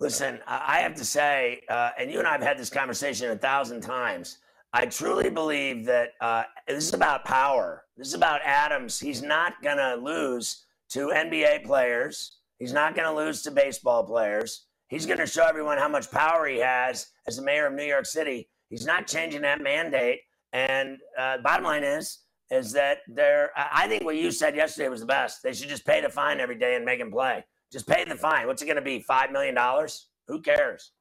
[0.00, 3.36] Listen, I have to say, uh, and you and I have had this conversation a
[3.36, 4.38] thousand times.
[4.72, 7.84] I truly believe that uh, this is about power.
[7.96, 8.98] This is about Adams.
[8.98, 12.38] He's not going to lose to NBA players.
[12.58, 14.66] He's not going to lose to baseball players.
[14.88, 17.84] He's going to show everyone how much power he has as the mayor of New
[17.84, 18.48] York City.
[18.68, 20.20] He's not changing that mandate.
[20.52, 23.50] And uh, bottom line is, is that there.
[23.56, 25.42] I think what you said yesterday was the best.
[25.42, 27.44] They should just pay the fine every day and make him play.
[27.72, 28.46] Just pay the fine.
[28.46, 29.00] What's it going to be?
[29.00, 30.06] Five million dollars?
[30.28, 30.92] Who cares?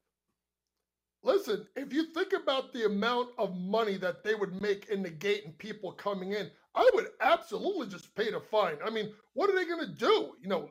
[1.24, 5.10] Listen, if you think about the amount of money that they would make in the
[5.10, 8.78] gate and people coming in, I would absolutely just pay the fine.
[8.86, 10.34] I mean, what are they going to do?
[10.42, 10.70] You know,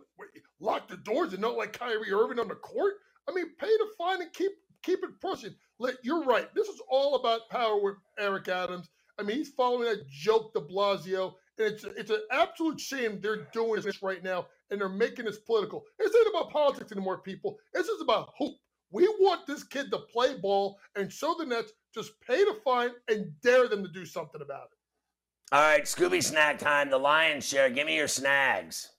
[0.61, 2.95] lock the doors and not like Kyrie Irving on the court?
[3.29, 4.53] I mean, pay the fine and keep
[4.83, 5.55] keep it pushing.
[5.79, 6.53] Let, you're right.
[6.55, 8.91] This is all about power with Eric Adams.
[9.19, 13.81] I mean, he's following that joke, De Blasio, it's it's an absolute shame they're doing
[13.83, 15.85] this right now and they're making this political.
[15.99, 17.59] It's not about politics anymore, people.
[17.75, 18.57] This is about hope.
[18.91, 22.91] We want this kid to play ball, and so the Nets just pay the fine
[23.09, 24.79] and dare them to do something about it.
[25.53, 26.91] All right, Scooby snack time.
[26.91, 27.69] The lion's share.
[27.71, 28.91] Give me your snags.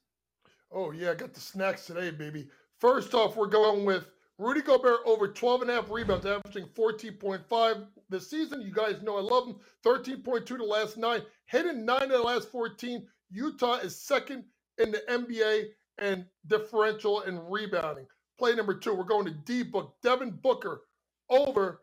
[0.71, 2.49] Oh, yeah, I got the snacks today, baby.
[2.80, 7.86] First off, we're going with Rudy Gobert over 12 and a half rebounds, averaging 14.5
[8.13, 8.62] this season.
[8.62, 9.58] You guys know I love them.
[9.86, 13.06] 13.2 to last nine, hitting nine of the last 14.
[13.32, 14.45] Utah is second
[14.78, 15.65] in the NBA
[15.97, 18.06] and differential and rebounding.
[18.39, 19.95] Play number two, we're going to D Book.
[20.02, 20.82] Devin Booker
[21.30, 21.82] over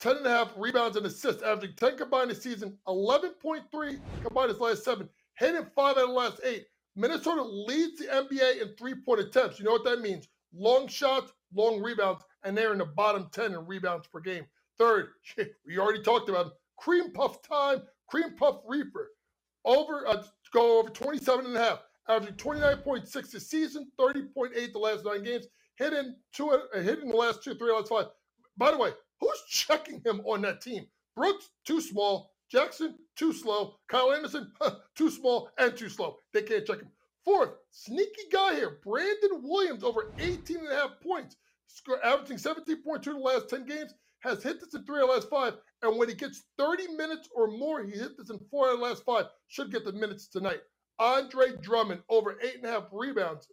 [0.00, 4.60] 10 and a half rebounds and assists, averaging 10 combined this season, 11.3 combined his
[4.60, 6.66] last seven, hitting five out of the last eight.
[6.96, 9.58] Minnesota leads the NBA in three point attempts.
[9.58, 10.28] You know what that means?
[10.54, 14.44] Long shots, long rebounds, and they're in the bottom 10 in rebounds per game.
[14.80, 15.08] Third,
[15.66, 16.52] we already talked about him.
[16.78, 19.10] cream puff time, cream puff reaper.
[19.66, 20.22] Over, uh,
[20.54, 25.46] go over 27 and a half, averaging 29.6 this season, 30.8 the last nine games,
[25.76, 28.06] hitting two, uh, hitting the last two, three, last five.
[28.56, 30.86] By the way, who's checking him on that team?
[31.14, 32.32] Brooks, too small.
[32.50, 33.74] Jackson, too slow.
[33.88, 36.16] Kyle Anderson, huh, too small and too slow.
[36.32, 36.88] They can't check him.
[37.22, 41.36] Fourth, sneaky guy here, Brandon Williams, over 18 and a half points,
[42.02, 45.28] averaging 17.2 in the last 10 games, has hit this in three of the last
[45.28, 45.54] five.
[45.82, 48.84] And when he gets 30 minutes or more, he hit this in four of the
[48.84, 49.26] last five.
[49.48, 50.60] Should get the minutes tonight.
[50.98, 53.48] Andre Drummond, over eight and a half rebounds,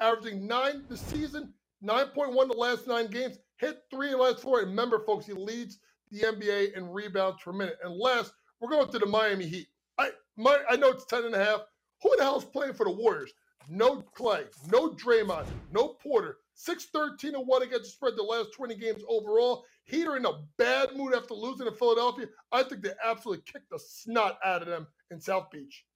[0.00, 4.60] averaging nine this season, 9.1 the last nine games, hit three of the last four.
[4.60, 5.78] And remember, folks, he leads
[6.10, 7.78] the NBA in rebounds per minute.
[7.82, 9.68] And last, we're going to the Miami Heat.
[9.98, 11.60] I my, I know it's 10 and a half.
[12.02, 13.32] Who the hell's playing for the Warriors?
[13.68, 16.38] No Klay, no Draymond, no Porter.
[16.60, 19.64] 6 13 and 1 against the spread the last 20 games overall.
[19.84, 22.26] Heat are in a bad mood after losing to Philadelphia.
[22.52, 25.86] I think they absolutely kicked the snot out of them in South Beach.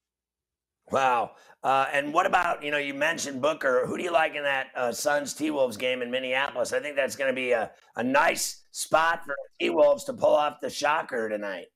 [0.91, 1.33] Wow.
[1.63, 3.87] Uh, and what about, you know, you mentioned Booker.
[3.87, 6.73] Who do you like in that uh, Suns T Wolves game in Minneapolis?
[6.73, 10.35] I think that's going to be a, a nice spot for T Wolves to pull
[10.35, 11.67] off the shocker tonight.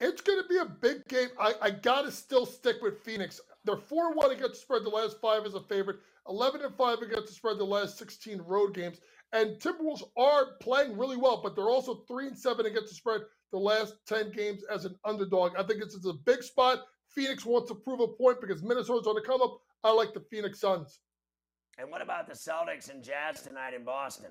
[0.00, 1.28] It's going to be a big game.
[1.40, 3.40] I, I got to still stick with Phoenix.
[3.64, 6.98] They're 4 1 against the spread the last five as a favorite, 11 and 5
[7.00, 9.00] against the spread the last 16 road games.
[9.32, 13.22] And Timberwolves are playing really well, but they're also 3 and 7 against the spread
[13.50, 15.52] the last 10 games as an underdog.
[15.58, 16.84] I think it's, it's a big spot.
[17.08, 19.58] Phoenix wants to prove a point because Minnesota's on the come up.
[19.82, 21.00] I like the Phoenix Suns.
[21.78, 24.30] And what about the Celtics and Jazz tonight in Boston?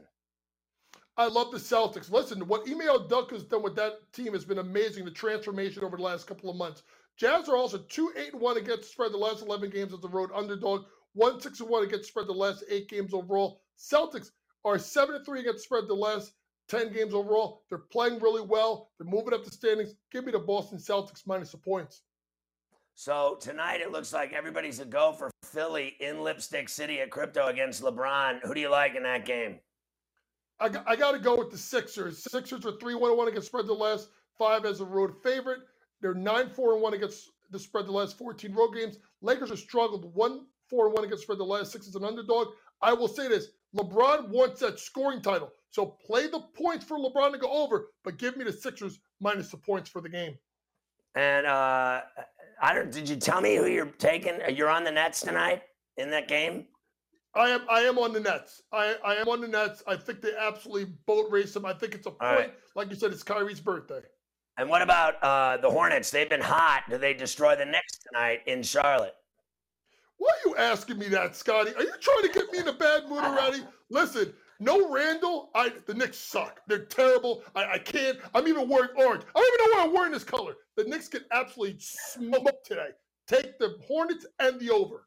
[1.19, 2.12] I love the Celtics.
[2.12, 5.03] Listen, what Ime Udoka has done with that team has been amazing.
[5.03, 6.84] The transformation over the last couple of months.
[7.17, 10.08] Jazz are also two eight and one against spread the last eleven games as a
[10.08, 10.86] road underdog.
[11.13, 13.62] one six and one against spread the last eight games overall.
[13.80, 14.30] Celtics
[14.63, 16.34] are seven and three against spread the last
[16.69, 17.63] ten games overall.
[17.69, 18.91] They're playing really well.
[18.99, 19.95] They're moving up the standings.
[20.12, 22.03] Give me the Boston Celtics minus the points.
[22.93, 27.47] So tonight it looks like everybody's a go for Philly in Lipstick City at Crypto
[27.47, 28.41] against LeBron.
[28.43, 29.60] Who do you like in that game?
[30.60, 32.24] I, I got to go with the Sixers.
[32.24, 35.60] Sixers are 3 1 1 against spread the last five as a road favorite.
[36.02, 38.98] They're 9 4 1 against the spread the last 14 road games.
[39.22, 42.48] Lakers have struggled 1 4 1 against spread the last six as an underdog.
[42.82, 45.52] I will say this LeBron wants that scoring title.
[45.70, 49.52] So play the points for LeBron to go over, but give me the Sixers minus
[49.52, 50.38] the points for the game.
[51.15, 52.02] And uh,
[52.62, 52.91] I don't.
[52.91, 54.39] Did you tell me who you're taking?
[54.54, 55.63] You're on the Nets tonight
[55.98, 56.65] in that game.
[57.38, 57.62] I am.
[57.69, 58.63] I am on the Nets.
[58.73, 59.84] I, I am on the Nets.
[59.88, 61.65] I think they absolutely boat race them.
[61.65, 62.21] I think it's a point.
[62.21, 62.54] Right.
[62.76, 64.02] Like you said, it's Kyrie's birthday.
[64.58, 66.10] And what about uh, the Hornets?
[66.10, 66.84] They've been hot.
[66.89, 69.13] Do they destroy the Knicks tonight in Charlotte?
[70.17, 71.76] Why are you asking me that, Scotty?
[71.76, 73.63] Are you trying to get me in a bad mood already?
[73.91, 75.52] Listen, no Randle.
[75.54, 76.62] I the Knicks suck.
[76.67, 77.43] They're terrible.
[77.56, 78.17] I, I can't.
[78.34, 79.23] I'm even wearing orange.
[79.36, 80.56] I don't even know why I'm wearing this color.
[80.76, 82.89] The Knicks get absolutely smoked today.
[83.28, 85.04] Take the Hornets and the over.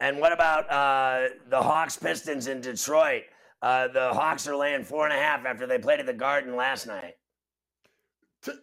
[0.00, 3.24] And what about uh, the Hawks Pistons in Detroit?
[3.60, 6.54] Uh, the Hawks are laying four and a half after they played at the Garden
[6.54, 7.14] last night.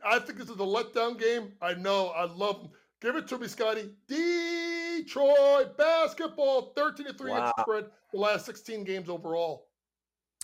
[0.05, 1.51] I think this is a letdown game.
[1.61, 2.07] I know.
[2.07, 2.69] I love them.
[3.01, 3.89] Give it to me, Scotty.
[4.07, 7.53] Detroit basketball, 13 to 3 wow.
[7.59, 9.67] spread the last 16 games overall.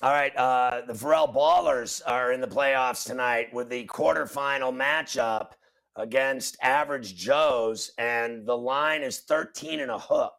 [0.01, 0.36] All right.
[0.36, 5.51] Uh, the Ferrall Ballers are in the playoffs tonight with the quarterfinal matchup
[5.95, 10.34] against Average Joe's, and the line is 13 and a hook.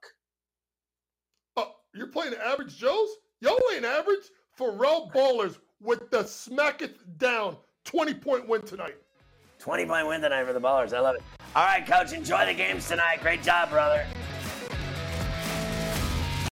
[1.95, 3.11] You're playing Average Joe's?
[3.41, 4.25] Y'all ain't average.
[4.53, 8.97] Ferrall Ballers with the smack it down 20 point win tonight.
[9.59, 10.95] 20 point win tonight for the Ballers.
[10.95, 11.23] I love it.
[11.55, 13.21] All right, coach, enjoy the games tonight.
[13.21, 14.07] Great job, brother.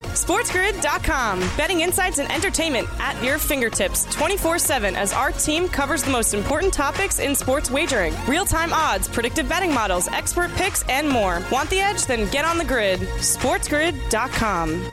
[0.02, 1.38] SportsGrid.com.
[1.56, 6.34] Betting insights and entertainment at your fingertips 24 7 as our team covers the most
[6.34, 11.40] important topics in sports wagering real time odds, predictive betting models, expert picks, and more.
[11.52, 12.06] Want the edge?
[12.06, 13.00] Then get on the grid.
[13.00, 14.92] SportsGrid.com.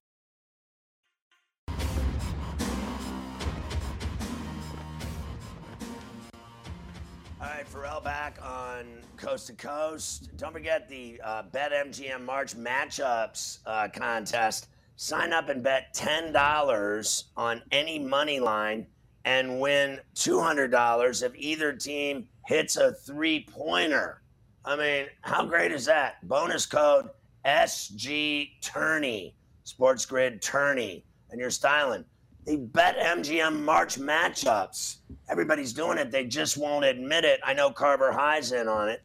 [8.03, 8.85] Back on
[9.17, 10.29] Coast to Coast.
[10.37, 14.67] Don't forget the uh, BetMGM March matchups uh, contest.
[14.95, 18.87] Sign up and bet $10 on any money line
[19.25, 24.21] and win $200 if either team hits a three pointer.
[24.65, 26.27] I mean, how great is that?
[26.27, 27.09] Bonus code
[27.45, 32.05] SG Tourney, Sports Grid Tourney, and you're styling
[32.45, 34.97] the bet MGM March matchups.
[35.31, 36.11] Everybody's doing it.
[36.11, 37.39] They just won't admit it.
[37.43, 39.01] I know Carver High's in on it.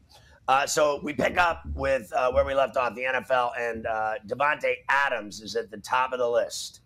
[0.48, 4.14] Uh, so we pick up with uh, where we left off, the NFL, and uh,
[4.26, 6.80] Davante Adams is at the top of the list.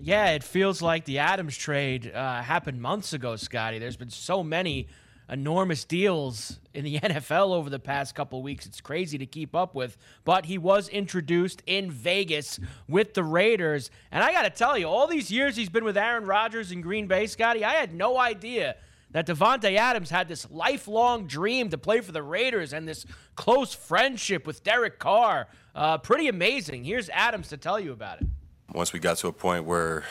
[0.00, 3.78] Yeah, it feels like the Adams trade uh, happened months ago, Scotty.
[3.78, 4.88] There's been so many
[5.28, 8.66] enormous deals in the NFL over the past couple weeks.
[8.66, 9.96] It's crazy to keep up with.
[10.24, 12.58] But he was introduced in Vegas
[12.88, 13.90] with the Raiders.
[14.10, 16.80] And I got to tell you, all these years he's been with Aaron Rodgers in
[16.80, 18.76] Green Bay, Scotty, I had no idea
[19.10, 23.06] that Davante Adams had this lifelong dream to play for the Raiders and this
[23.36, 25.48] close friendship with Derek Carr.
[25.74, 26.84] Uh, pretty amazing.
[26.84, 28.26] Here's Adams to tell you about it.
[28.74, 30.04] once we got to a point where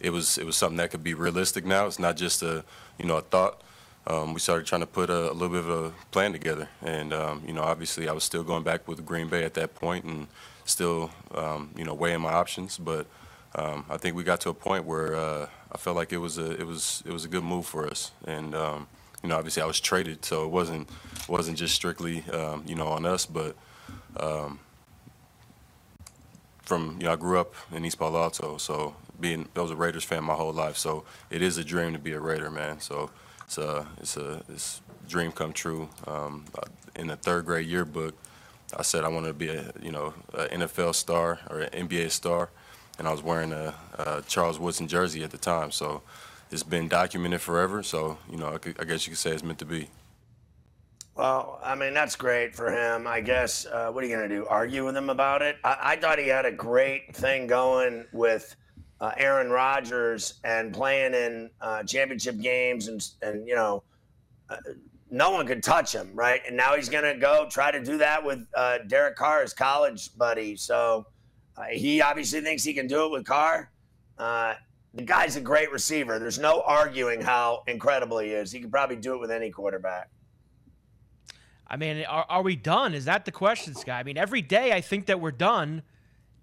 [0.00, 1.86] it was it was something that could be realistic now.
[1.86, 2.64] It's not just a
[2.98, 3.62] you know a thought.
[4.08, 7.12] Um, we started trying to put a, a, little bit of a plan together, and
[7.12, 10.06] um, you know obviously I was still going back with Green Bay at that point
[10.06, 10.28] and
[10.64, 13.06] still um, you know weighing my options, but
[13.54, 16.38] um, I think we got to a point where uh, I felt like it was
[16.38, 18.86] a it was it was a good move for us, and um,
[19.22, 20.88] you know obviously I was traded, so it wasn't
[21.28, 23.56] wasn't just strictly um, you know on us, but
[26.62, 29.76] from you know I grew up in East Palo Alto, so being I was a
[29.76, 32.80] Raiders fan my whole life, so it is a dream to be a Raider, man.
[32.80, 33.10] So
[33.48, 35.88] it's a it's a it's dream come true.
[36.06, 36.44] Um,
[36.94, 38.14] in the third grade yearbook,
[38.76, 42.10] I said I wanted to be a you know an NFL star or an NBA
[42.10, 42.50] star,
[42.98, 45.70] and I was wearing a, a Charles Woodson jersey at the time.
[45.70, 46.02] So
[46.50, 47.82] it's been documented forever.
[47.82, 49.88] So you know I, could, I guess you could say it's meant to be.
[51.14, 53.06] Well, I mean, that's great for him.
[53.06, 54.46] I guess, uh, what are you going to do?
[54.46, 55.56] Argue with him about it?
[55.64, 58.54] I-, I thought he had a great thing going with
[59.00, 63.82] uh, Aaron Rodgers and playing in uh, championship games, and and you know,
[64.50, 64.56] uh,
[65.10, 66.40] no one could touch him, right?
[66.46, 70.16] And now he's gonna go try to do that with uh, Derek Carr, his college
[70.16, 70.56] buddy.
[70.56, 71.06] So
[71.56, 73.70] uh, he obviously thinks he can do it with Carr.
[74.18, 74.54] Uh,
[74.94, 76.18] the guy's a great receiver.
[76.18, 78.50] There's no arguing how incredible he is.
[78.50, 80.08] He could probably do it with any quarterback.
[81.68, 82.94] I mean, are, are we done?
[82.94, 83.98] Is that the question, Sky?
[83.98, 85.82] I mean, every day I think that we're done,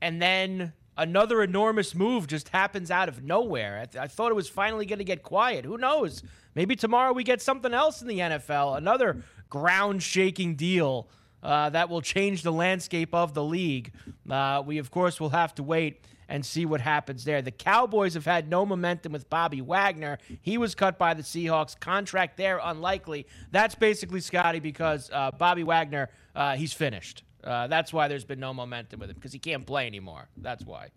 [0.02, 3.80] and then another enormous move just happens out of nowhere.
[3.82, 5.66] I, th- I thought it was finally going to get quiet.
[5.66, 6.24] Who knows?
[6.56, 11.08] Maybe tomorrow we get something else in the NFL, another ground shaking deal
[11.44, 13.94] uh, that will change the landscape of the league.
[14.30, 17.42] Uh, we, of course, will have to wait and see what happens there.
[17.42, 20.18] The Cowboys have had no momentum with Bobby Wagner.
[20.42, 21.80] He was cut by the Seahawks.
[21.80, 23.28] Contract there unlikely.
[23.52, 27.24] That's basically Scotty because uh, Bobby Wagner, uh, he's finished.
[27.46, 30.28] Uh, that's why there's been no momentum with him because he can't play anymore.
[30.38, 30.90] That's why.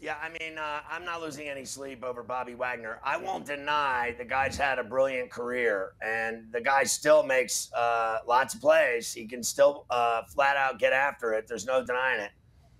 [0.00, 3.00] Yeah, I mean, uh, I'm not losing any sleep over Bobby Wagner.
[3.02, 8.18] I won't deny the guy's had a brilliant career, and the guy still makes uh,
[8.24, 9.12] lots of plays.
[9.12, 11.48] He can still uh, flat out get after it.
[11.48, 12.30] There's no denying it.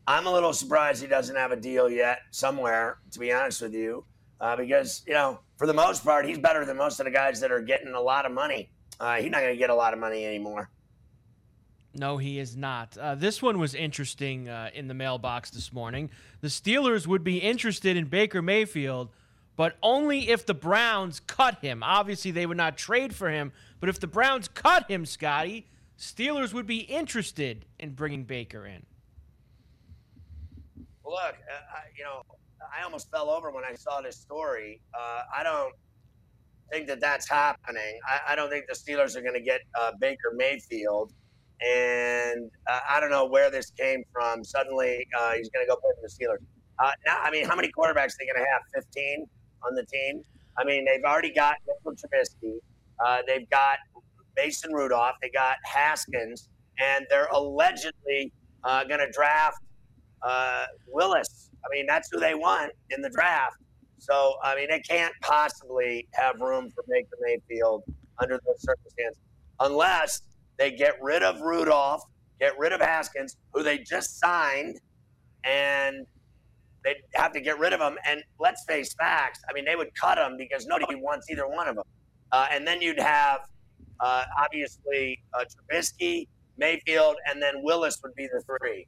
[0.07, 3.75] I'm a little surprised he doesn't have a deal yet somewhere, to be honest with
[3.75, 4.05] you,
[4.41, 7.41] uh, because, you know, for the most part, he's better than most of the guys
[7.41, 8.71] that are getting a lot of money.
[9.01, 10.71] Uh, he's not going to get a lot of money anymore.
[11.99, 12.97] No, he is not.
[12.97, 16.11] Uh, this one was interesting uh, in the mailbox this morning.
[16.41, 19.09] The Steelers would be interested in Baker Mayfield,
[19.57, 21.83] but only if the Browns cut him.
[21.83, 25.67] Obviously, they would not trade for him, but if the Browns cut him, Scotty,
[25.99, 28.87] Steelers would be interested in bringing Baker in.
[31.05, 32.23] Look, uh, I, you know,
[32.61, 34.81] I almost fell over when I saw this story.
[34.95, 35.75] Uh, I don't
[36.71, 37.99] think that that's happening.
[38.07, 41.13] I, I don't think the Steelers are going to get uh, Baker Mayfield
[41.61, 44.45] and uh, I don't know where this came from.
[44.45, 46.45] Suddenly, uh, he's going to go play for the Steelers.
[46.79, 48.63] Uh, now, I mean, how many quarterbacks are they going to have?
[48.75, 49.27] 15
[49.67, 50.23] on the team?
[50.57, 52.59] I mean, they've already got Mitchell Trubisky.
[53.05, 53.79] Uh, they've got
[54.37, 55.17] Mason Rudolph.
[55.21, 56.49] They got Haskins.
[56.79, 58.33] And they're allegedly
[58.63, 59.59] uh, going to draft
[60.23, 61.51] uh, Willis.
[61.65, 63.57] I mean, that's who they want in the draft.
[63.99, 67.83] So, I mean, they can't possibly have room for Baker Mayfield
[68.21, 69.21] under those circumstances
[69.61, 70.23] unless
[70.59, 72.03] they get rid of Rudolph,
[72.41, 74.79] get rid of Haskins, who they just signed,
[75.45, 76.05] and
[76.85, 77.97] they have to get rid of them.
[78.05, 79.41] And let's face facts.
[79.49, 81.85] I mean, they would cut them because nobody wants either one of them.
[82.33, 83.41] Uh, and then you'd have
[84.01, 86.27] uh, obviously uh, Trubisky,
[86.59, 88.87] Mayfield, and then Willis would be the three.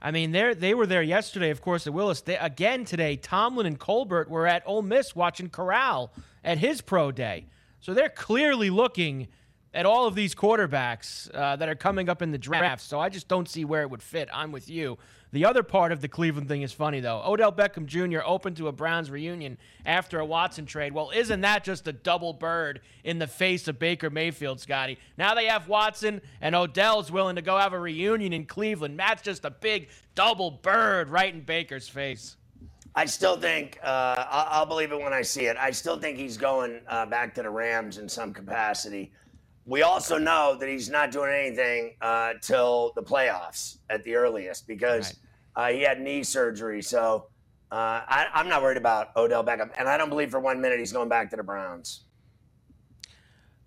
[0.00, 2.20] I mean, they they were there yesterday, of course, at Willis.
[2.20, 6.12] They, again today, Tomlin and Colbert were at Ole Miss watching Corral
[6.44, 7.46] at his pro day.
[7.80, 9.26] So they're clearly looking–
[9.76, 12.82] at all of these quarterbacks uh, that are coming up in the draft.
[12.82, 14.28] So I just don't see where it would fit.
[14.32, 14.96] I'm with you.
[15.32, 17.22] The other part of the Cleveland thing is funny, though.
[17.26, 18.20] Odell Beckham Jr.
[18.24, 20.94] open to a Browns reunion after a Watson trade.
[20.94, 24.98] Well, isn't that just a double bird in the face of Baker Mayfield, Scotty?
[25.18, 28.98] Now they have Watson, and Odell's willing to go have a reunion in Cleveland.
[28.98, 32.36] That's just a big double bird right in Baker's face.
[32.94, 35.58] I still think uh, I'll, believe it when I see it.
[35.58, 39.12] I still think he's going uh, back to the Rams in some capacity
[39.66, 44.66] we also know that he's not doing anything uh, till the playoffs at the earliest
[44.68, 45.14] because
[45.56, 45.70] right.
[45.70, 46.80] uh, he had knee surgery.
[46.80, 47.26] So
[47.72, 50.78] uh, I, am not worried about Odell Beckham, and I don't believe for one minute
[50.78, 52.04] he's going back to the Browns.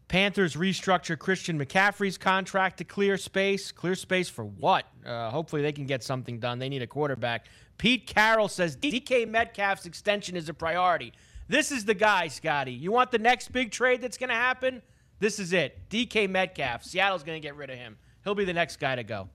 [0.07, 3.71] Panthers restructure Christian McCaffrey's contract to clear space.
[3.71, 4.85] Clear space for what?
[5.05, 6.57] Uh, hopefully they can get something done.
[6.57, 7.45] They need a quarterback.
[7.77, 11.13] Pete Carroll says DK Metcalf's extension is a priority.
[11.47, 12.71] This is the guy, Scotty.
[12.71, 14.81] You want the next big trade that's going to happen?
[15.19, 15.89] This is it.
[15.89, 16.83] DK Metcalf.
[16.83, 17.97] Seattle's going to get rid of him.
[18.23, 19.29] He'll be the next guy to go.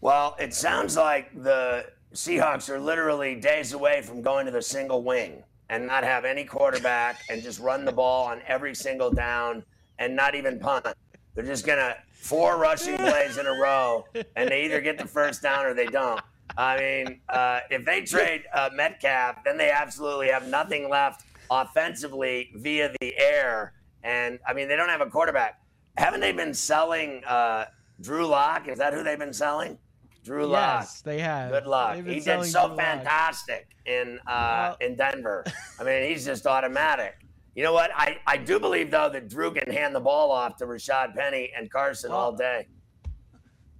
[0.00, 5.02] Well, it sounds like the Seahawks are literally days away from going to the single
[5.02, 9.64] wing and not have any quarterback and just run the ball on every single down
[9.98, 10.86] and not even punt.
[11.34, 14.04] They're just gonna four rushing plays in a row,
[14.36, 16.20] and they either get the first down or they don't.
[16.56, 22.50] I mean, uh, if they trade uh, Metcalf, then they absolutely have nothing left offensively
[22.54, 23.72] via the air.
[24.02, 25.60] And I mean, they don't have a quarterback.
[25.96, 27.66] Haven't they been selling uh,
[28.00, 28.68] Drew Lock?
[28.68, 29.78] Is that who they've been selling?
[30.24, 30.82] Drew Lock.
[30.82, 31.50] Yes, they have.
[31.50, 31.96] Good luck.
[31.96, 35.44] He did so Drew fantastic in uh, well, in Denver.
[35.80, 37.16] I mean, he's just automatic.
[37.54, 37.90] You know what?
[37.94, 41.50] I, I do believe though that Drew can hand the ball off to Rashaad Penny
[41.56, 42.68] and Carson well, all day.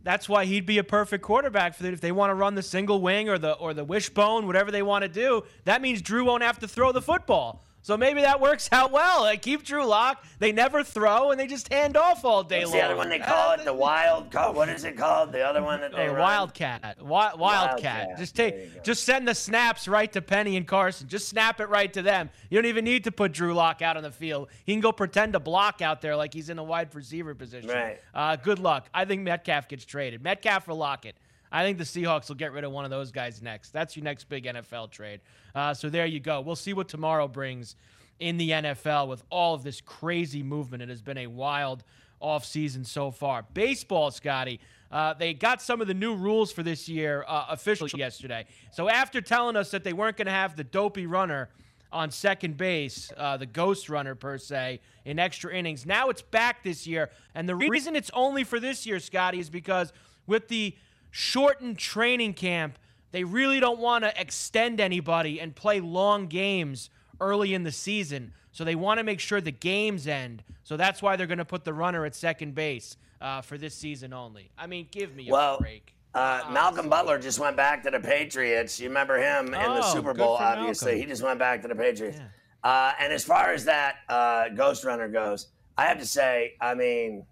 [0.02, 1.92] That's why he'd be a perfect quarterback for them.
[1.92, 4.82] If they want to run the single wing or the or the wishbone, whatever they
[4.82, 7.62] want to do, that means Drew won't have to throw the football.
[7.88, 9.24] So maybe that works out well.
[9.24, 10.22] They keep Drew Lock.
[10.40, 12.80] They never throw, and they just hand off all day What's long.
[12.80, 14.34] The other one they call it the wild.
[14.34, 15.32] What is it called?
[15.32, 16.98] The other one that they hey, Wildcat.
[16.98, 17.38] Wi- Wildcat.
[17.38, 18.18] Wildcat.
[18.18, 18.84] Just take.
[18.84, 21.08] Just send the snaps right to Penny and Carson.
[21.08, 22.28] Just snap it right to them.
[22.50, 24.48] You don't even need to put Drew Lock out on the field.
[24.66, 27.70] He can go pretend to block out there like he's in a wide receiver position.
[27.70, 27.98] Right.
[28.14, 28.86] Uh, good luck.
[28.92, 30.22] I think Metcalf gets traded.
[30.22, 31.16] Metcalf or Lockett.
[31.50, 33.70] I think the Seahawks will get rid of one of those guys next.
[33.70, 35.20] That's your next big NFL trade.
[35.54, 36.40] Uh, so there you go.
[36.40, 37.76] We'll see what tomorrow brings
[38.20, 40.82] in the NFL with all of this crazy movement.
[40.82, 41.84] It has been a wild
[42.20, 43.44] offseason so far.
[43.54, 47.90] Baseball, Scotty, uh, they got some of the new rules for this year uh, officially
[47.94, 48.46] yesterday.
[48.72, 51.48] So after telling us that they weren't going to have the dopey runner
[51.92, 56.62] on second base, uh, the ghost runner per se, in extra innings, now it's back
[56.62, 57.10] this year.
[57.34, 59.92] And the reason it's only for this year, Scotty, is because
[60.26, 60.74] with the
[61.10, 62.78] shortened training camp,
[63.12, 66.90] they really don't want to extend anybody and play long games
[67.20, 68.32] early in the season.
[68.52, 70.42] So they want to make sure the games end.
[70.64, 73.74] So that's why they're going to put the runner at second base uh, for this
[73.74, 74.50] season only.
[74.58, 75.94] I mean, give me a well, break.
[76.14, 78.80] Uh, Malcolm Butler just went back to the Patriots.
[78.80, 80.92] You remember him oh, in the oh, Super Bowl, obviously.
[80.92, 81.00] Malcolm.
[81.00, 82.18] He just went back to the Patriots.
[82.18, 82.70] Yeah.
[82.70, 86.74] Uh, and as far as that uh, Ghost Runner goes, I have to say, I
[86.74, 87.24] mean,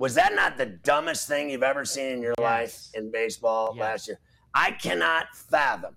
[0.00, 2.42] was that not the dumbest thing you've ever seen in your yes.
[2.42, 3.80] life in baseball yes.
[3.80, 4.18] last year?
[4.54, 5.94] I cannot fathom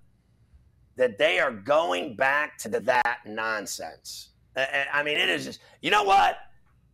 [0.97, 4.31] that they are going back to that nonsense.
[4.57, 6.35] I mean, it is just, you know what?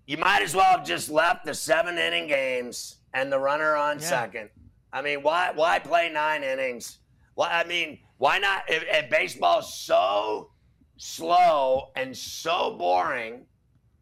[0.05, 3.97] You might as well have just left the seven inning games and the runner on
[3.97, 4.05] yeah.
[4.05, 4.51] second.
[4.93, 6.99] I mean, why why play nine innings?
[7.35, 8.63] Well, I mean, why not?
[8.67, 10.51] If, if baseball's so
[10.97, 13.47] slow and so boring,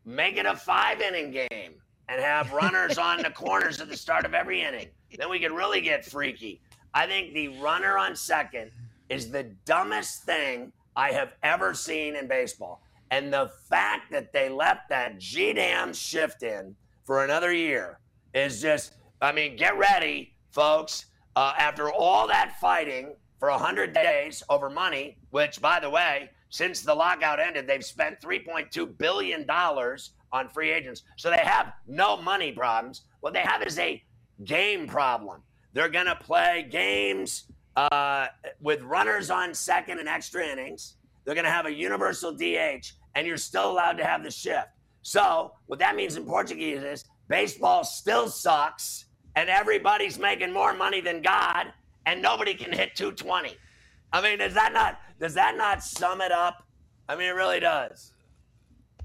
[0.04, 1.76] make it a five inning game
[2.10, 4.88] and have runners on the corners at the start of every inning.
[5.18, 6.62] Then we could really get freaky.
[6.94, 8.72] I think the runner on second
[9.10, 12.82] is the dumbest thing I have ever seen in baseball.
[13.12, 18.00] And the fact that they left that G damn shift in for another year
[18.34, 21.06] is just, I mean, get ready, folks.
[21.36, 26.82] Uh, after all that fighting for 100 days over money, which, by the way, since
[26.82, 31.04] the lockout ended, they've spent $3.2 billion on free agents.
[31.18, 33.04] So they have no money problems.
[33.20, 34.02] What they have is a
[34.44, 35.42] game problem.
[35.74, 37.46] They're going to play games
[37.76, 38.28] uh,
[38.62, 40.96] with runners on second and extra innings.
[41.24, 44.70] They're going to have a universal DH, and you're still allowed to have the shift.
[45.02, 51.02] So, what that means in Portuguese is baseball still sucks, and everybody's making more money
[51.02, 51.68] than God,
[52.06, 53.56] and nobody can hit 220.
[54.14, 56.66] I mean, is that not does that not sum it up?
[57.10, 58.14] I mean, it really does.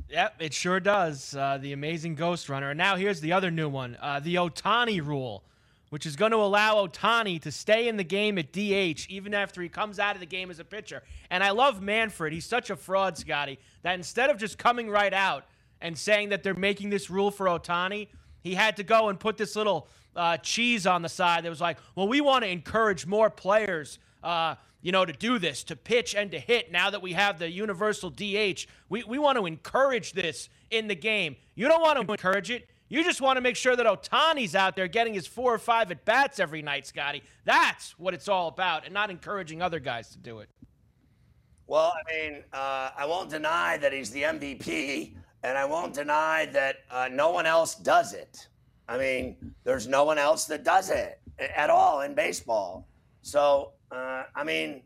[0.08, 1.34] Yep, it sure does.
[1.34, 2.70] Uh, the amazing Ghost Runner.
[2.70, 5.44] And now here's the other new one: uh, the Ohtani rule
[5.92, 9.60] which is going to allow Ohtani to stay in the game at DH even after
[9.60, 11.02] he comes out of the game as a pitcher.
[11.28, 12.32] And I love Manfred.
[12.32, 15.44] He's such a fraud, Scotty, that instead of just coming right out
[15.82, 18.08] and saying that they're making this rule for Ohtani,
[18.40, 19.86] he had to go and put this little
[20.16, 23.98] uh, cheese on the side that was like, well, we want to encourage more players.
[24.24, 27.38] Uh, you know, to do this, to pitch and to hit now that we have
[27.38, 28.66] the universal DH.
[28.88, 31.36] We, we want to encourage this in the game.
[31.54, 32.68] You don't want to encourage it.
[32.88, 35.90] You just want to make sure that Ohtani's out there getting his four or five
[35.90, 37.22] at bats every night, Scotty.
[37.46, 40.50] That's what it's all about, and not encouraging other guys to do it.
[41.66, 46.46] Well, I mean, uh, I won't deny that he's the MVP, and I won't deny
[46.52, 48.48] that uh, no one else does it.
[48.88, 52.86] I mean, there's no one else that does it at all in baseball.
[53.22, 54.82] So, uh, I mean,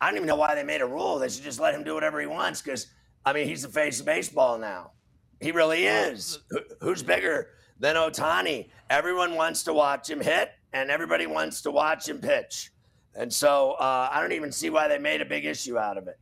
[0.00, 1.18] I don't even know why they made a rule.
[1.18, 2.86] They should just let him do whatever he wants because,
[3.24, 4.92] I mean, he's the face of baseball now.
[5.40, 6.38] He really is.
[6.80, 8.70] Who's bigger than Ohtani?
[8.90, 12.70] Everyone wants to watch him hit, and everybody wants to watch him pitch.
[13.14, 16.08] And so uh, I don't even see why they made a big issue out of
[16.08, 16.18] it.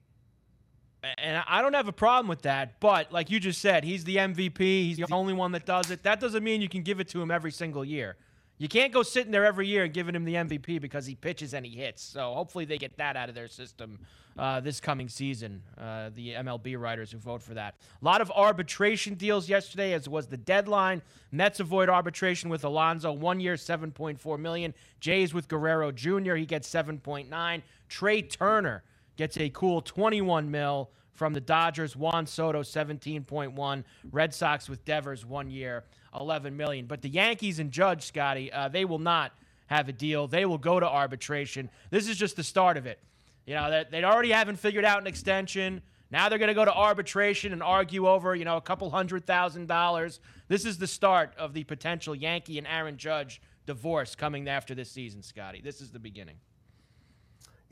[1.19, 2.81] And I don't have a problem with that.
[2.81, 4.59] But like you just said, he's the MVP.
[4.59, 6.03] He's the only one that does it.
[6.05, 8.17] That doesn't mean you can give it to him every single year.
[8.57, 11.55] You can't go sitting there every year and giving him the MVP because he pitches
[11.55, 12.03] and he hits.
[12.03, 13.99] So hopefully they get that out of their system
[14.39, 15.63] uh, this coming season.
[15.77, 17.75] Uh, the MLB writers who vote for that.
[18.01, 21.03] A lot of arbitration deals yesterday, as was the deadline.
[21.33, 24.73] Mets avoid arbitration with Alonso, one year, 7.4 million.
[25.01, 26.35] Jays with Guerrero Jr.
[26.35, 27.63] He gets 7.9.
[27.89, 28.85] Trea Turner
[29.17, 31.97] gets a cool 21 mil from the Dodgers.
[31.97, 33.85] Juan Soto, 17.1.
[34.11, 35.85] Red Sox with Devers, one year.
[36.19, 36.87] 11 million.
[36.87, 39.33] But the Yankees and Judge, Scotty, uh, they will not
[39.67, 40.27] have a deal.
[40.27, 41.71] They will go to arbitration.
[41.91, 42.99] This is just the start of it.
[43.47, 45.83] You know, they, they already haven't figured out an extension.
[46.11, 49.27] Now they're going to go to arbitration and argue over, you know, a couple hundred
[49.27, 50.21] thousand dollars.
[50.49, 54.91] This is the start of the potential Yankee and Aaron Judge divorce coming after this
[54.91, 55.61] season, Scotty.
[55.63, 56.37] This is the beginning.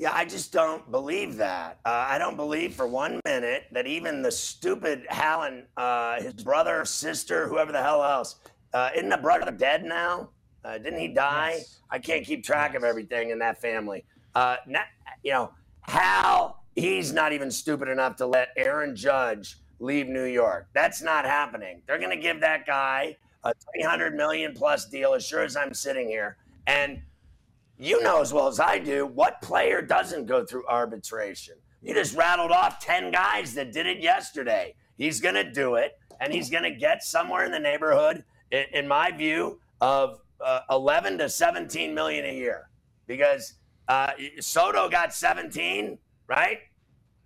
[0.03, 1.79] Yeah, I just don't believe that.
[1.85, 6.85] Uh, I don't believe for one minute that even the stupid Hallen, uh, his brother,
[6.85, 8.35] sister, whoever the hell else,
[8.75, 10.31] uh, isn't the brother dead now?
[10.65, 11.53] Uh, didn't he die?
[11.59, 11.79] Yes.
[11.89, 12.83] I can't keep track yes.
[12.83, 14.05] of everything in that family.
[14.35, 14.87] Uh, not,
[15.23, 20.67] you know, Hal, he's not even stupid enough to let Aaron Judge leave New York.
[20.75, 21.81] That's not happening.
[21.87, 25.73] They're going to give that guy a 300 million plus deal as sure as I'm
[25.73, 26.39] sitting here.
[26.67, 27.03] And
[27.83, 31.55] you know as well as I do what player doesn't go through arbitration.
[31.83, 34.77] You just rattled off 10 guys that did it yesterday.
[34.97, 38.65] He's going to do it, and he's going to get somewhere in the neighborhood, in,
[38.73, 42.69] in my view, of uh, 11 to 17 million a year
[43.07, 43.55] because
[43.89, 46.59] uh, Soto got 17, right?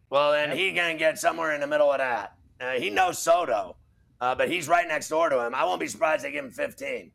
[0.09, 2.35] Well, then he's going to get somewhere in the middle of that.
[2.61, 3.77] Uh, he knows Soto,
[4.21, 5.55] uh, but he's right next door to him.
[5.55, 7.11] I won't be surprised they give him 15.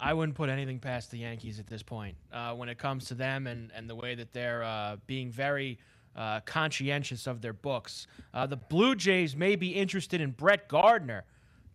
[0.00, 3.14] I wouldn't put anything past the Yankees at this point uh, when it comes to
[3.14, 5.78] them and, and the way that they're uh, being very
[6.16, 8.06] uh, conscientious of their books.
[8.32, 11.24] Uh, the Blue Jays may be interested in Brett Gardner.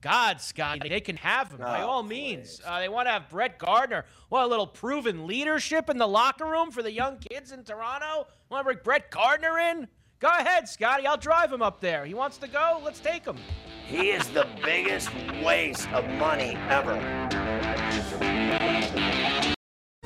[0.02, 2.62] God, Scott, they can have him by oh, all means.
[2.64, 4.06] Uh, they want to have Brett Gardner.
[4.30, 8.28] What a little proven leadership in the locker room for the young kids in Toronto.
[8.50, 9.88] Want to bring Brett Gardner in?
[10.20, 11.08] Go ahead, Scotty.
[11.08, 12.06] I'll drive him up there.
[12.06, 12.82] He wants to go.
[12.84, 13.38] Let's take him.
[13.88, 15.10] He is the biggest
[15.44, 16.96] waste of money ever.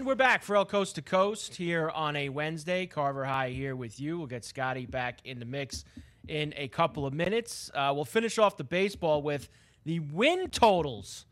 [0.00, 2.86] And we're back Ferrall Coast to Coast here on a Wednesday.
[2.86, 4.16] Carver High here with you.
[4.16, 5.84] We'll get Scotty back in the mix
[6.26, 7.70] in a couple of minutes.
[7.74, 9.50] Uh, we'll finish off the baseball with
[9.84, 11.26] the win totals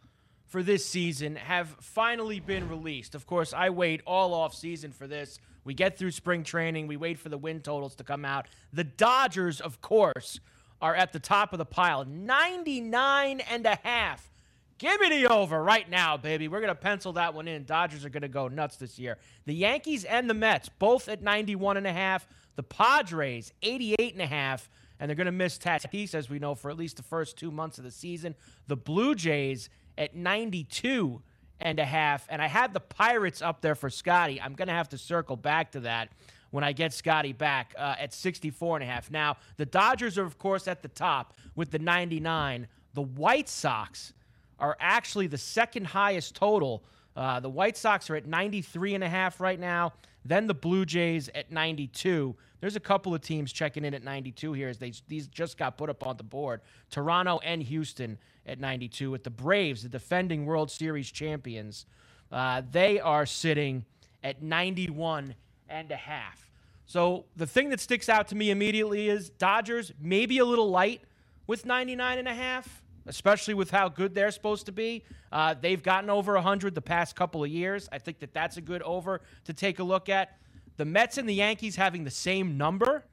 [0.45, 3.15] for this season have finally been released.
[3.15, 5.39] Of course, I wait all off season for this.
[5.65, 8.49] We get through spring training, we wait for the win totals to come out.
[8.75, 10.41] The Dodgers, of course,
[10.83, 14.31] are at the top of the pile 99 and a half
[14.79, 16.47] Give me the over right now, baby.
[16.47, 17.65] We're going to pencil that one in.
[17.65, 19.19] Dodgers are going to go nuts this year.
[19.45, 22.29] The Yankees and the Mets both at 91 and a half.
[22.55, 24.69] The Padres 88.5.
[25.01, 27.51] and they're going to miss Tatis as we know for at least the first 2
[27.51, 28.37] months of the season.
[28.69, 31.23] The Blue Jays at 92
[31.61, 34.41] and a half and I had the Pirates up there for Scotty.
[34.41, 36.11] I'm going to have to circle back to that.
[36.51, 39.11] when I get Scotty back uh, at 64 and a half.
[39.11, 42.69] Now, the Dodgers are, of course, at the top with the 99.
[42.95, 44.15] The White Sox
[44.59, 46.85] are actually the second highest total.
[47.17, 49.93] Uh, the White Sox are at 93 and a half right now.
[50.25, 52.35] Then the Blue Jays at 92.
[52.61, 55.79] There's a couple of teams checking in at 92 here as they these just got
[55.79, 56.61] put up on the board.
[56.91, 59.11] Toronto and Houston at 92.
[59.11, 61.87] With the Braves, the defending World Series champions,
[62.33, 63.85] uh, they are sitting
[64.23, 65.35] at 91
[65.69, 66.51] and a half.
[66.87, 71.03] So the thing that sticks out to me immediately is Dodgers maybe a little light
[71.47, 75.03] with 99 and a half, especially with how good they're supposed to be.
[75.33, 77.89] Uh, they've gotten over 100 the past couple of years.
[77.91, 80.39] I think that that's a good over to take a look at.
[80.77, 83.05] The Mets and the Yankees having the same number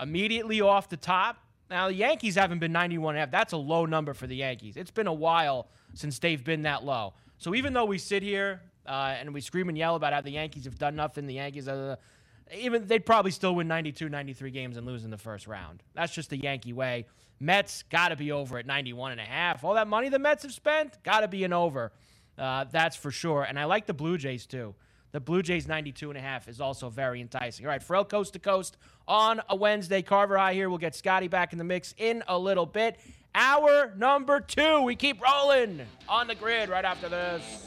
[0.00, 1.38] immediately off the top.
[1.68, 3.30] Now, the Yankees haven't been 91 and a half.
[3.30, 4.76] That's a low number for the Yankees.
[4.76, 7.14] It's been a while since they've been that low.
[7.38, 10.30] So even though we sit here uh, and we scream and yell about how the
[10.30, 11.96] Yankees have done nothing, the Yankees, uh,
[12.56, 15.82] even they'd probably still win 92, 93 games and lose in the first round.
[15.94, 17.06] That's just the Yankee way.
[17.38, 19.64] Mets got to be over at 91 and a half.
[19.64, 21.92] All that money the Mets have spent, got to be an over.
[22.38, 23.42] Uh, that's for sure.
[23.42, 24.74] And I like the Blue Jays too.
[25.12, 27.64] The Blue Jays 92 and a half is also very enticing.
[27.64, 28.76] All right, Ferrall Coast to Coast
[29.08, 30.02] on a Wednesday.
[30.02, 30.68] Carver High here.
[30.68, 32.98] We'll get Scotty back in the mix in a little bit.
[33.34, 34.82] Hour number two.
[34.82, 37.66] We keep rolling on the grid right after this.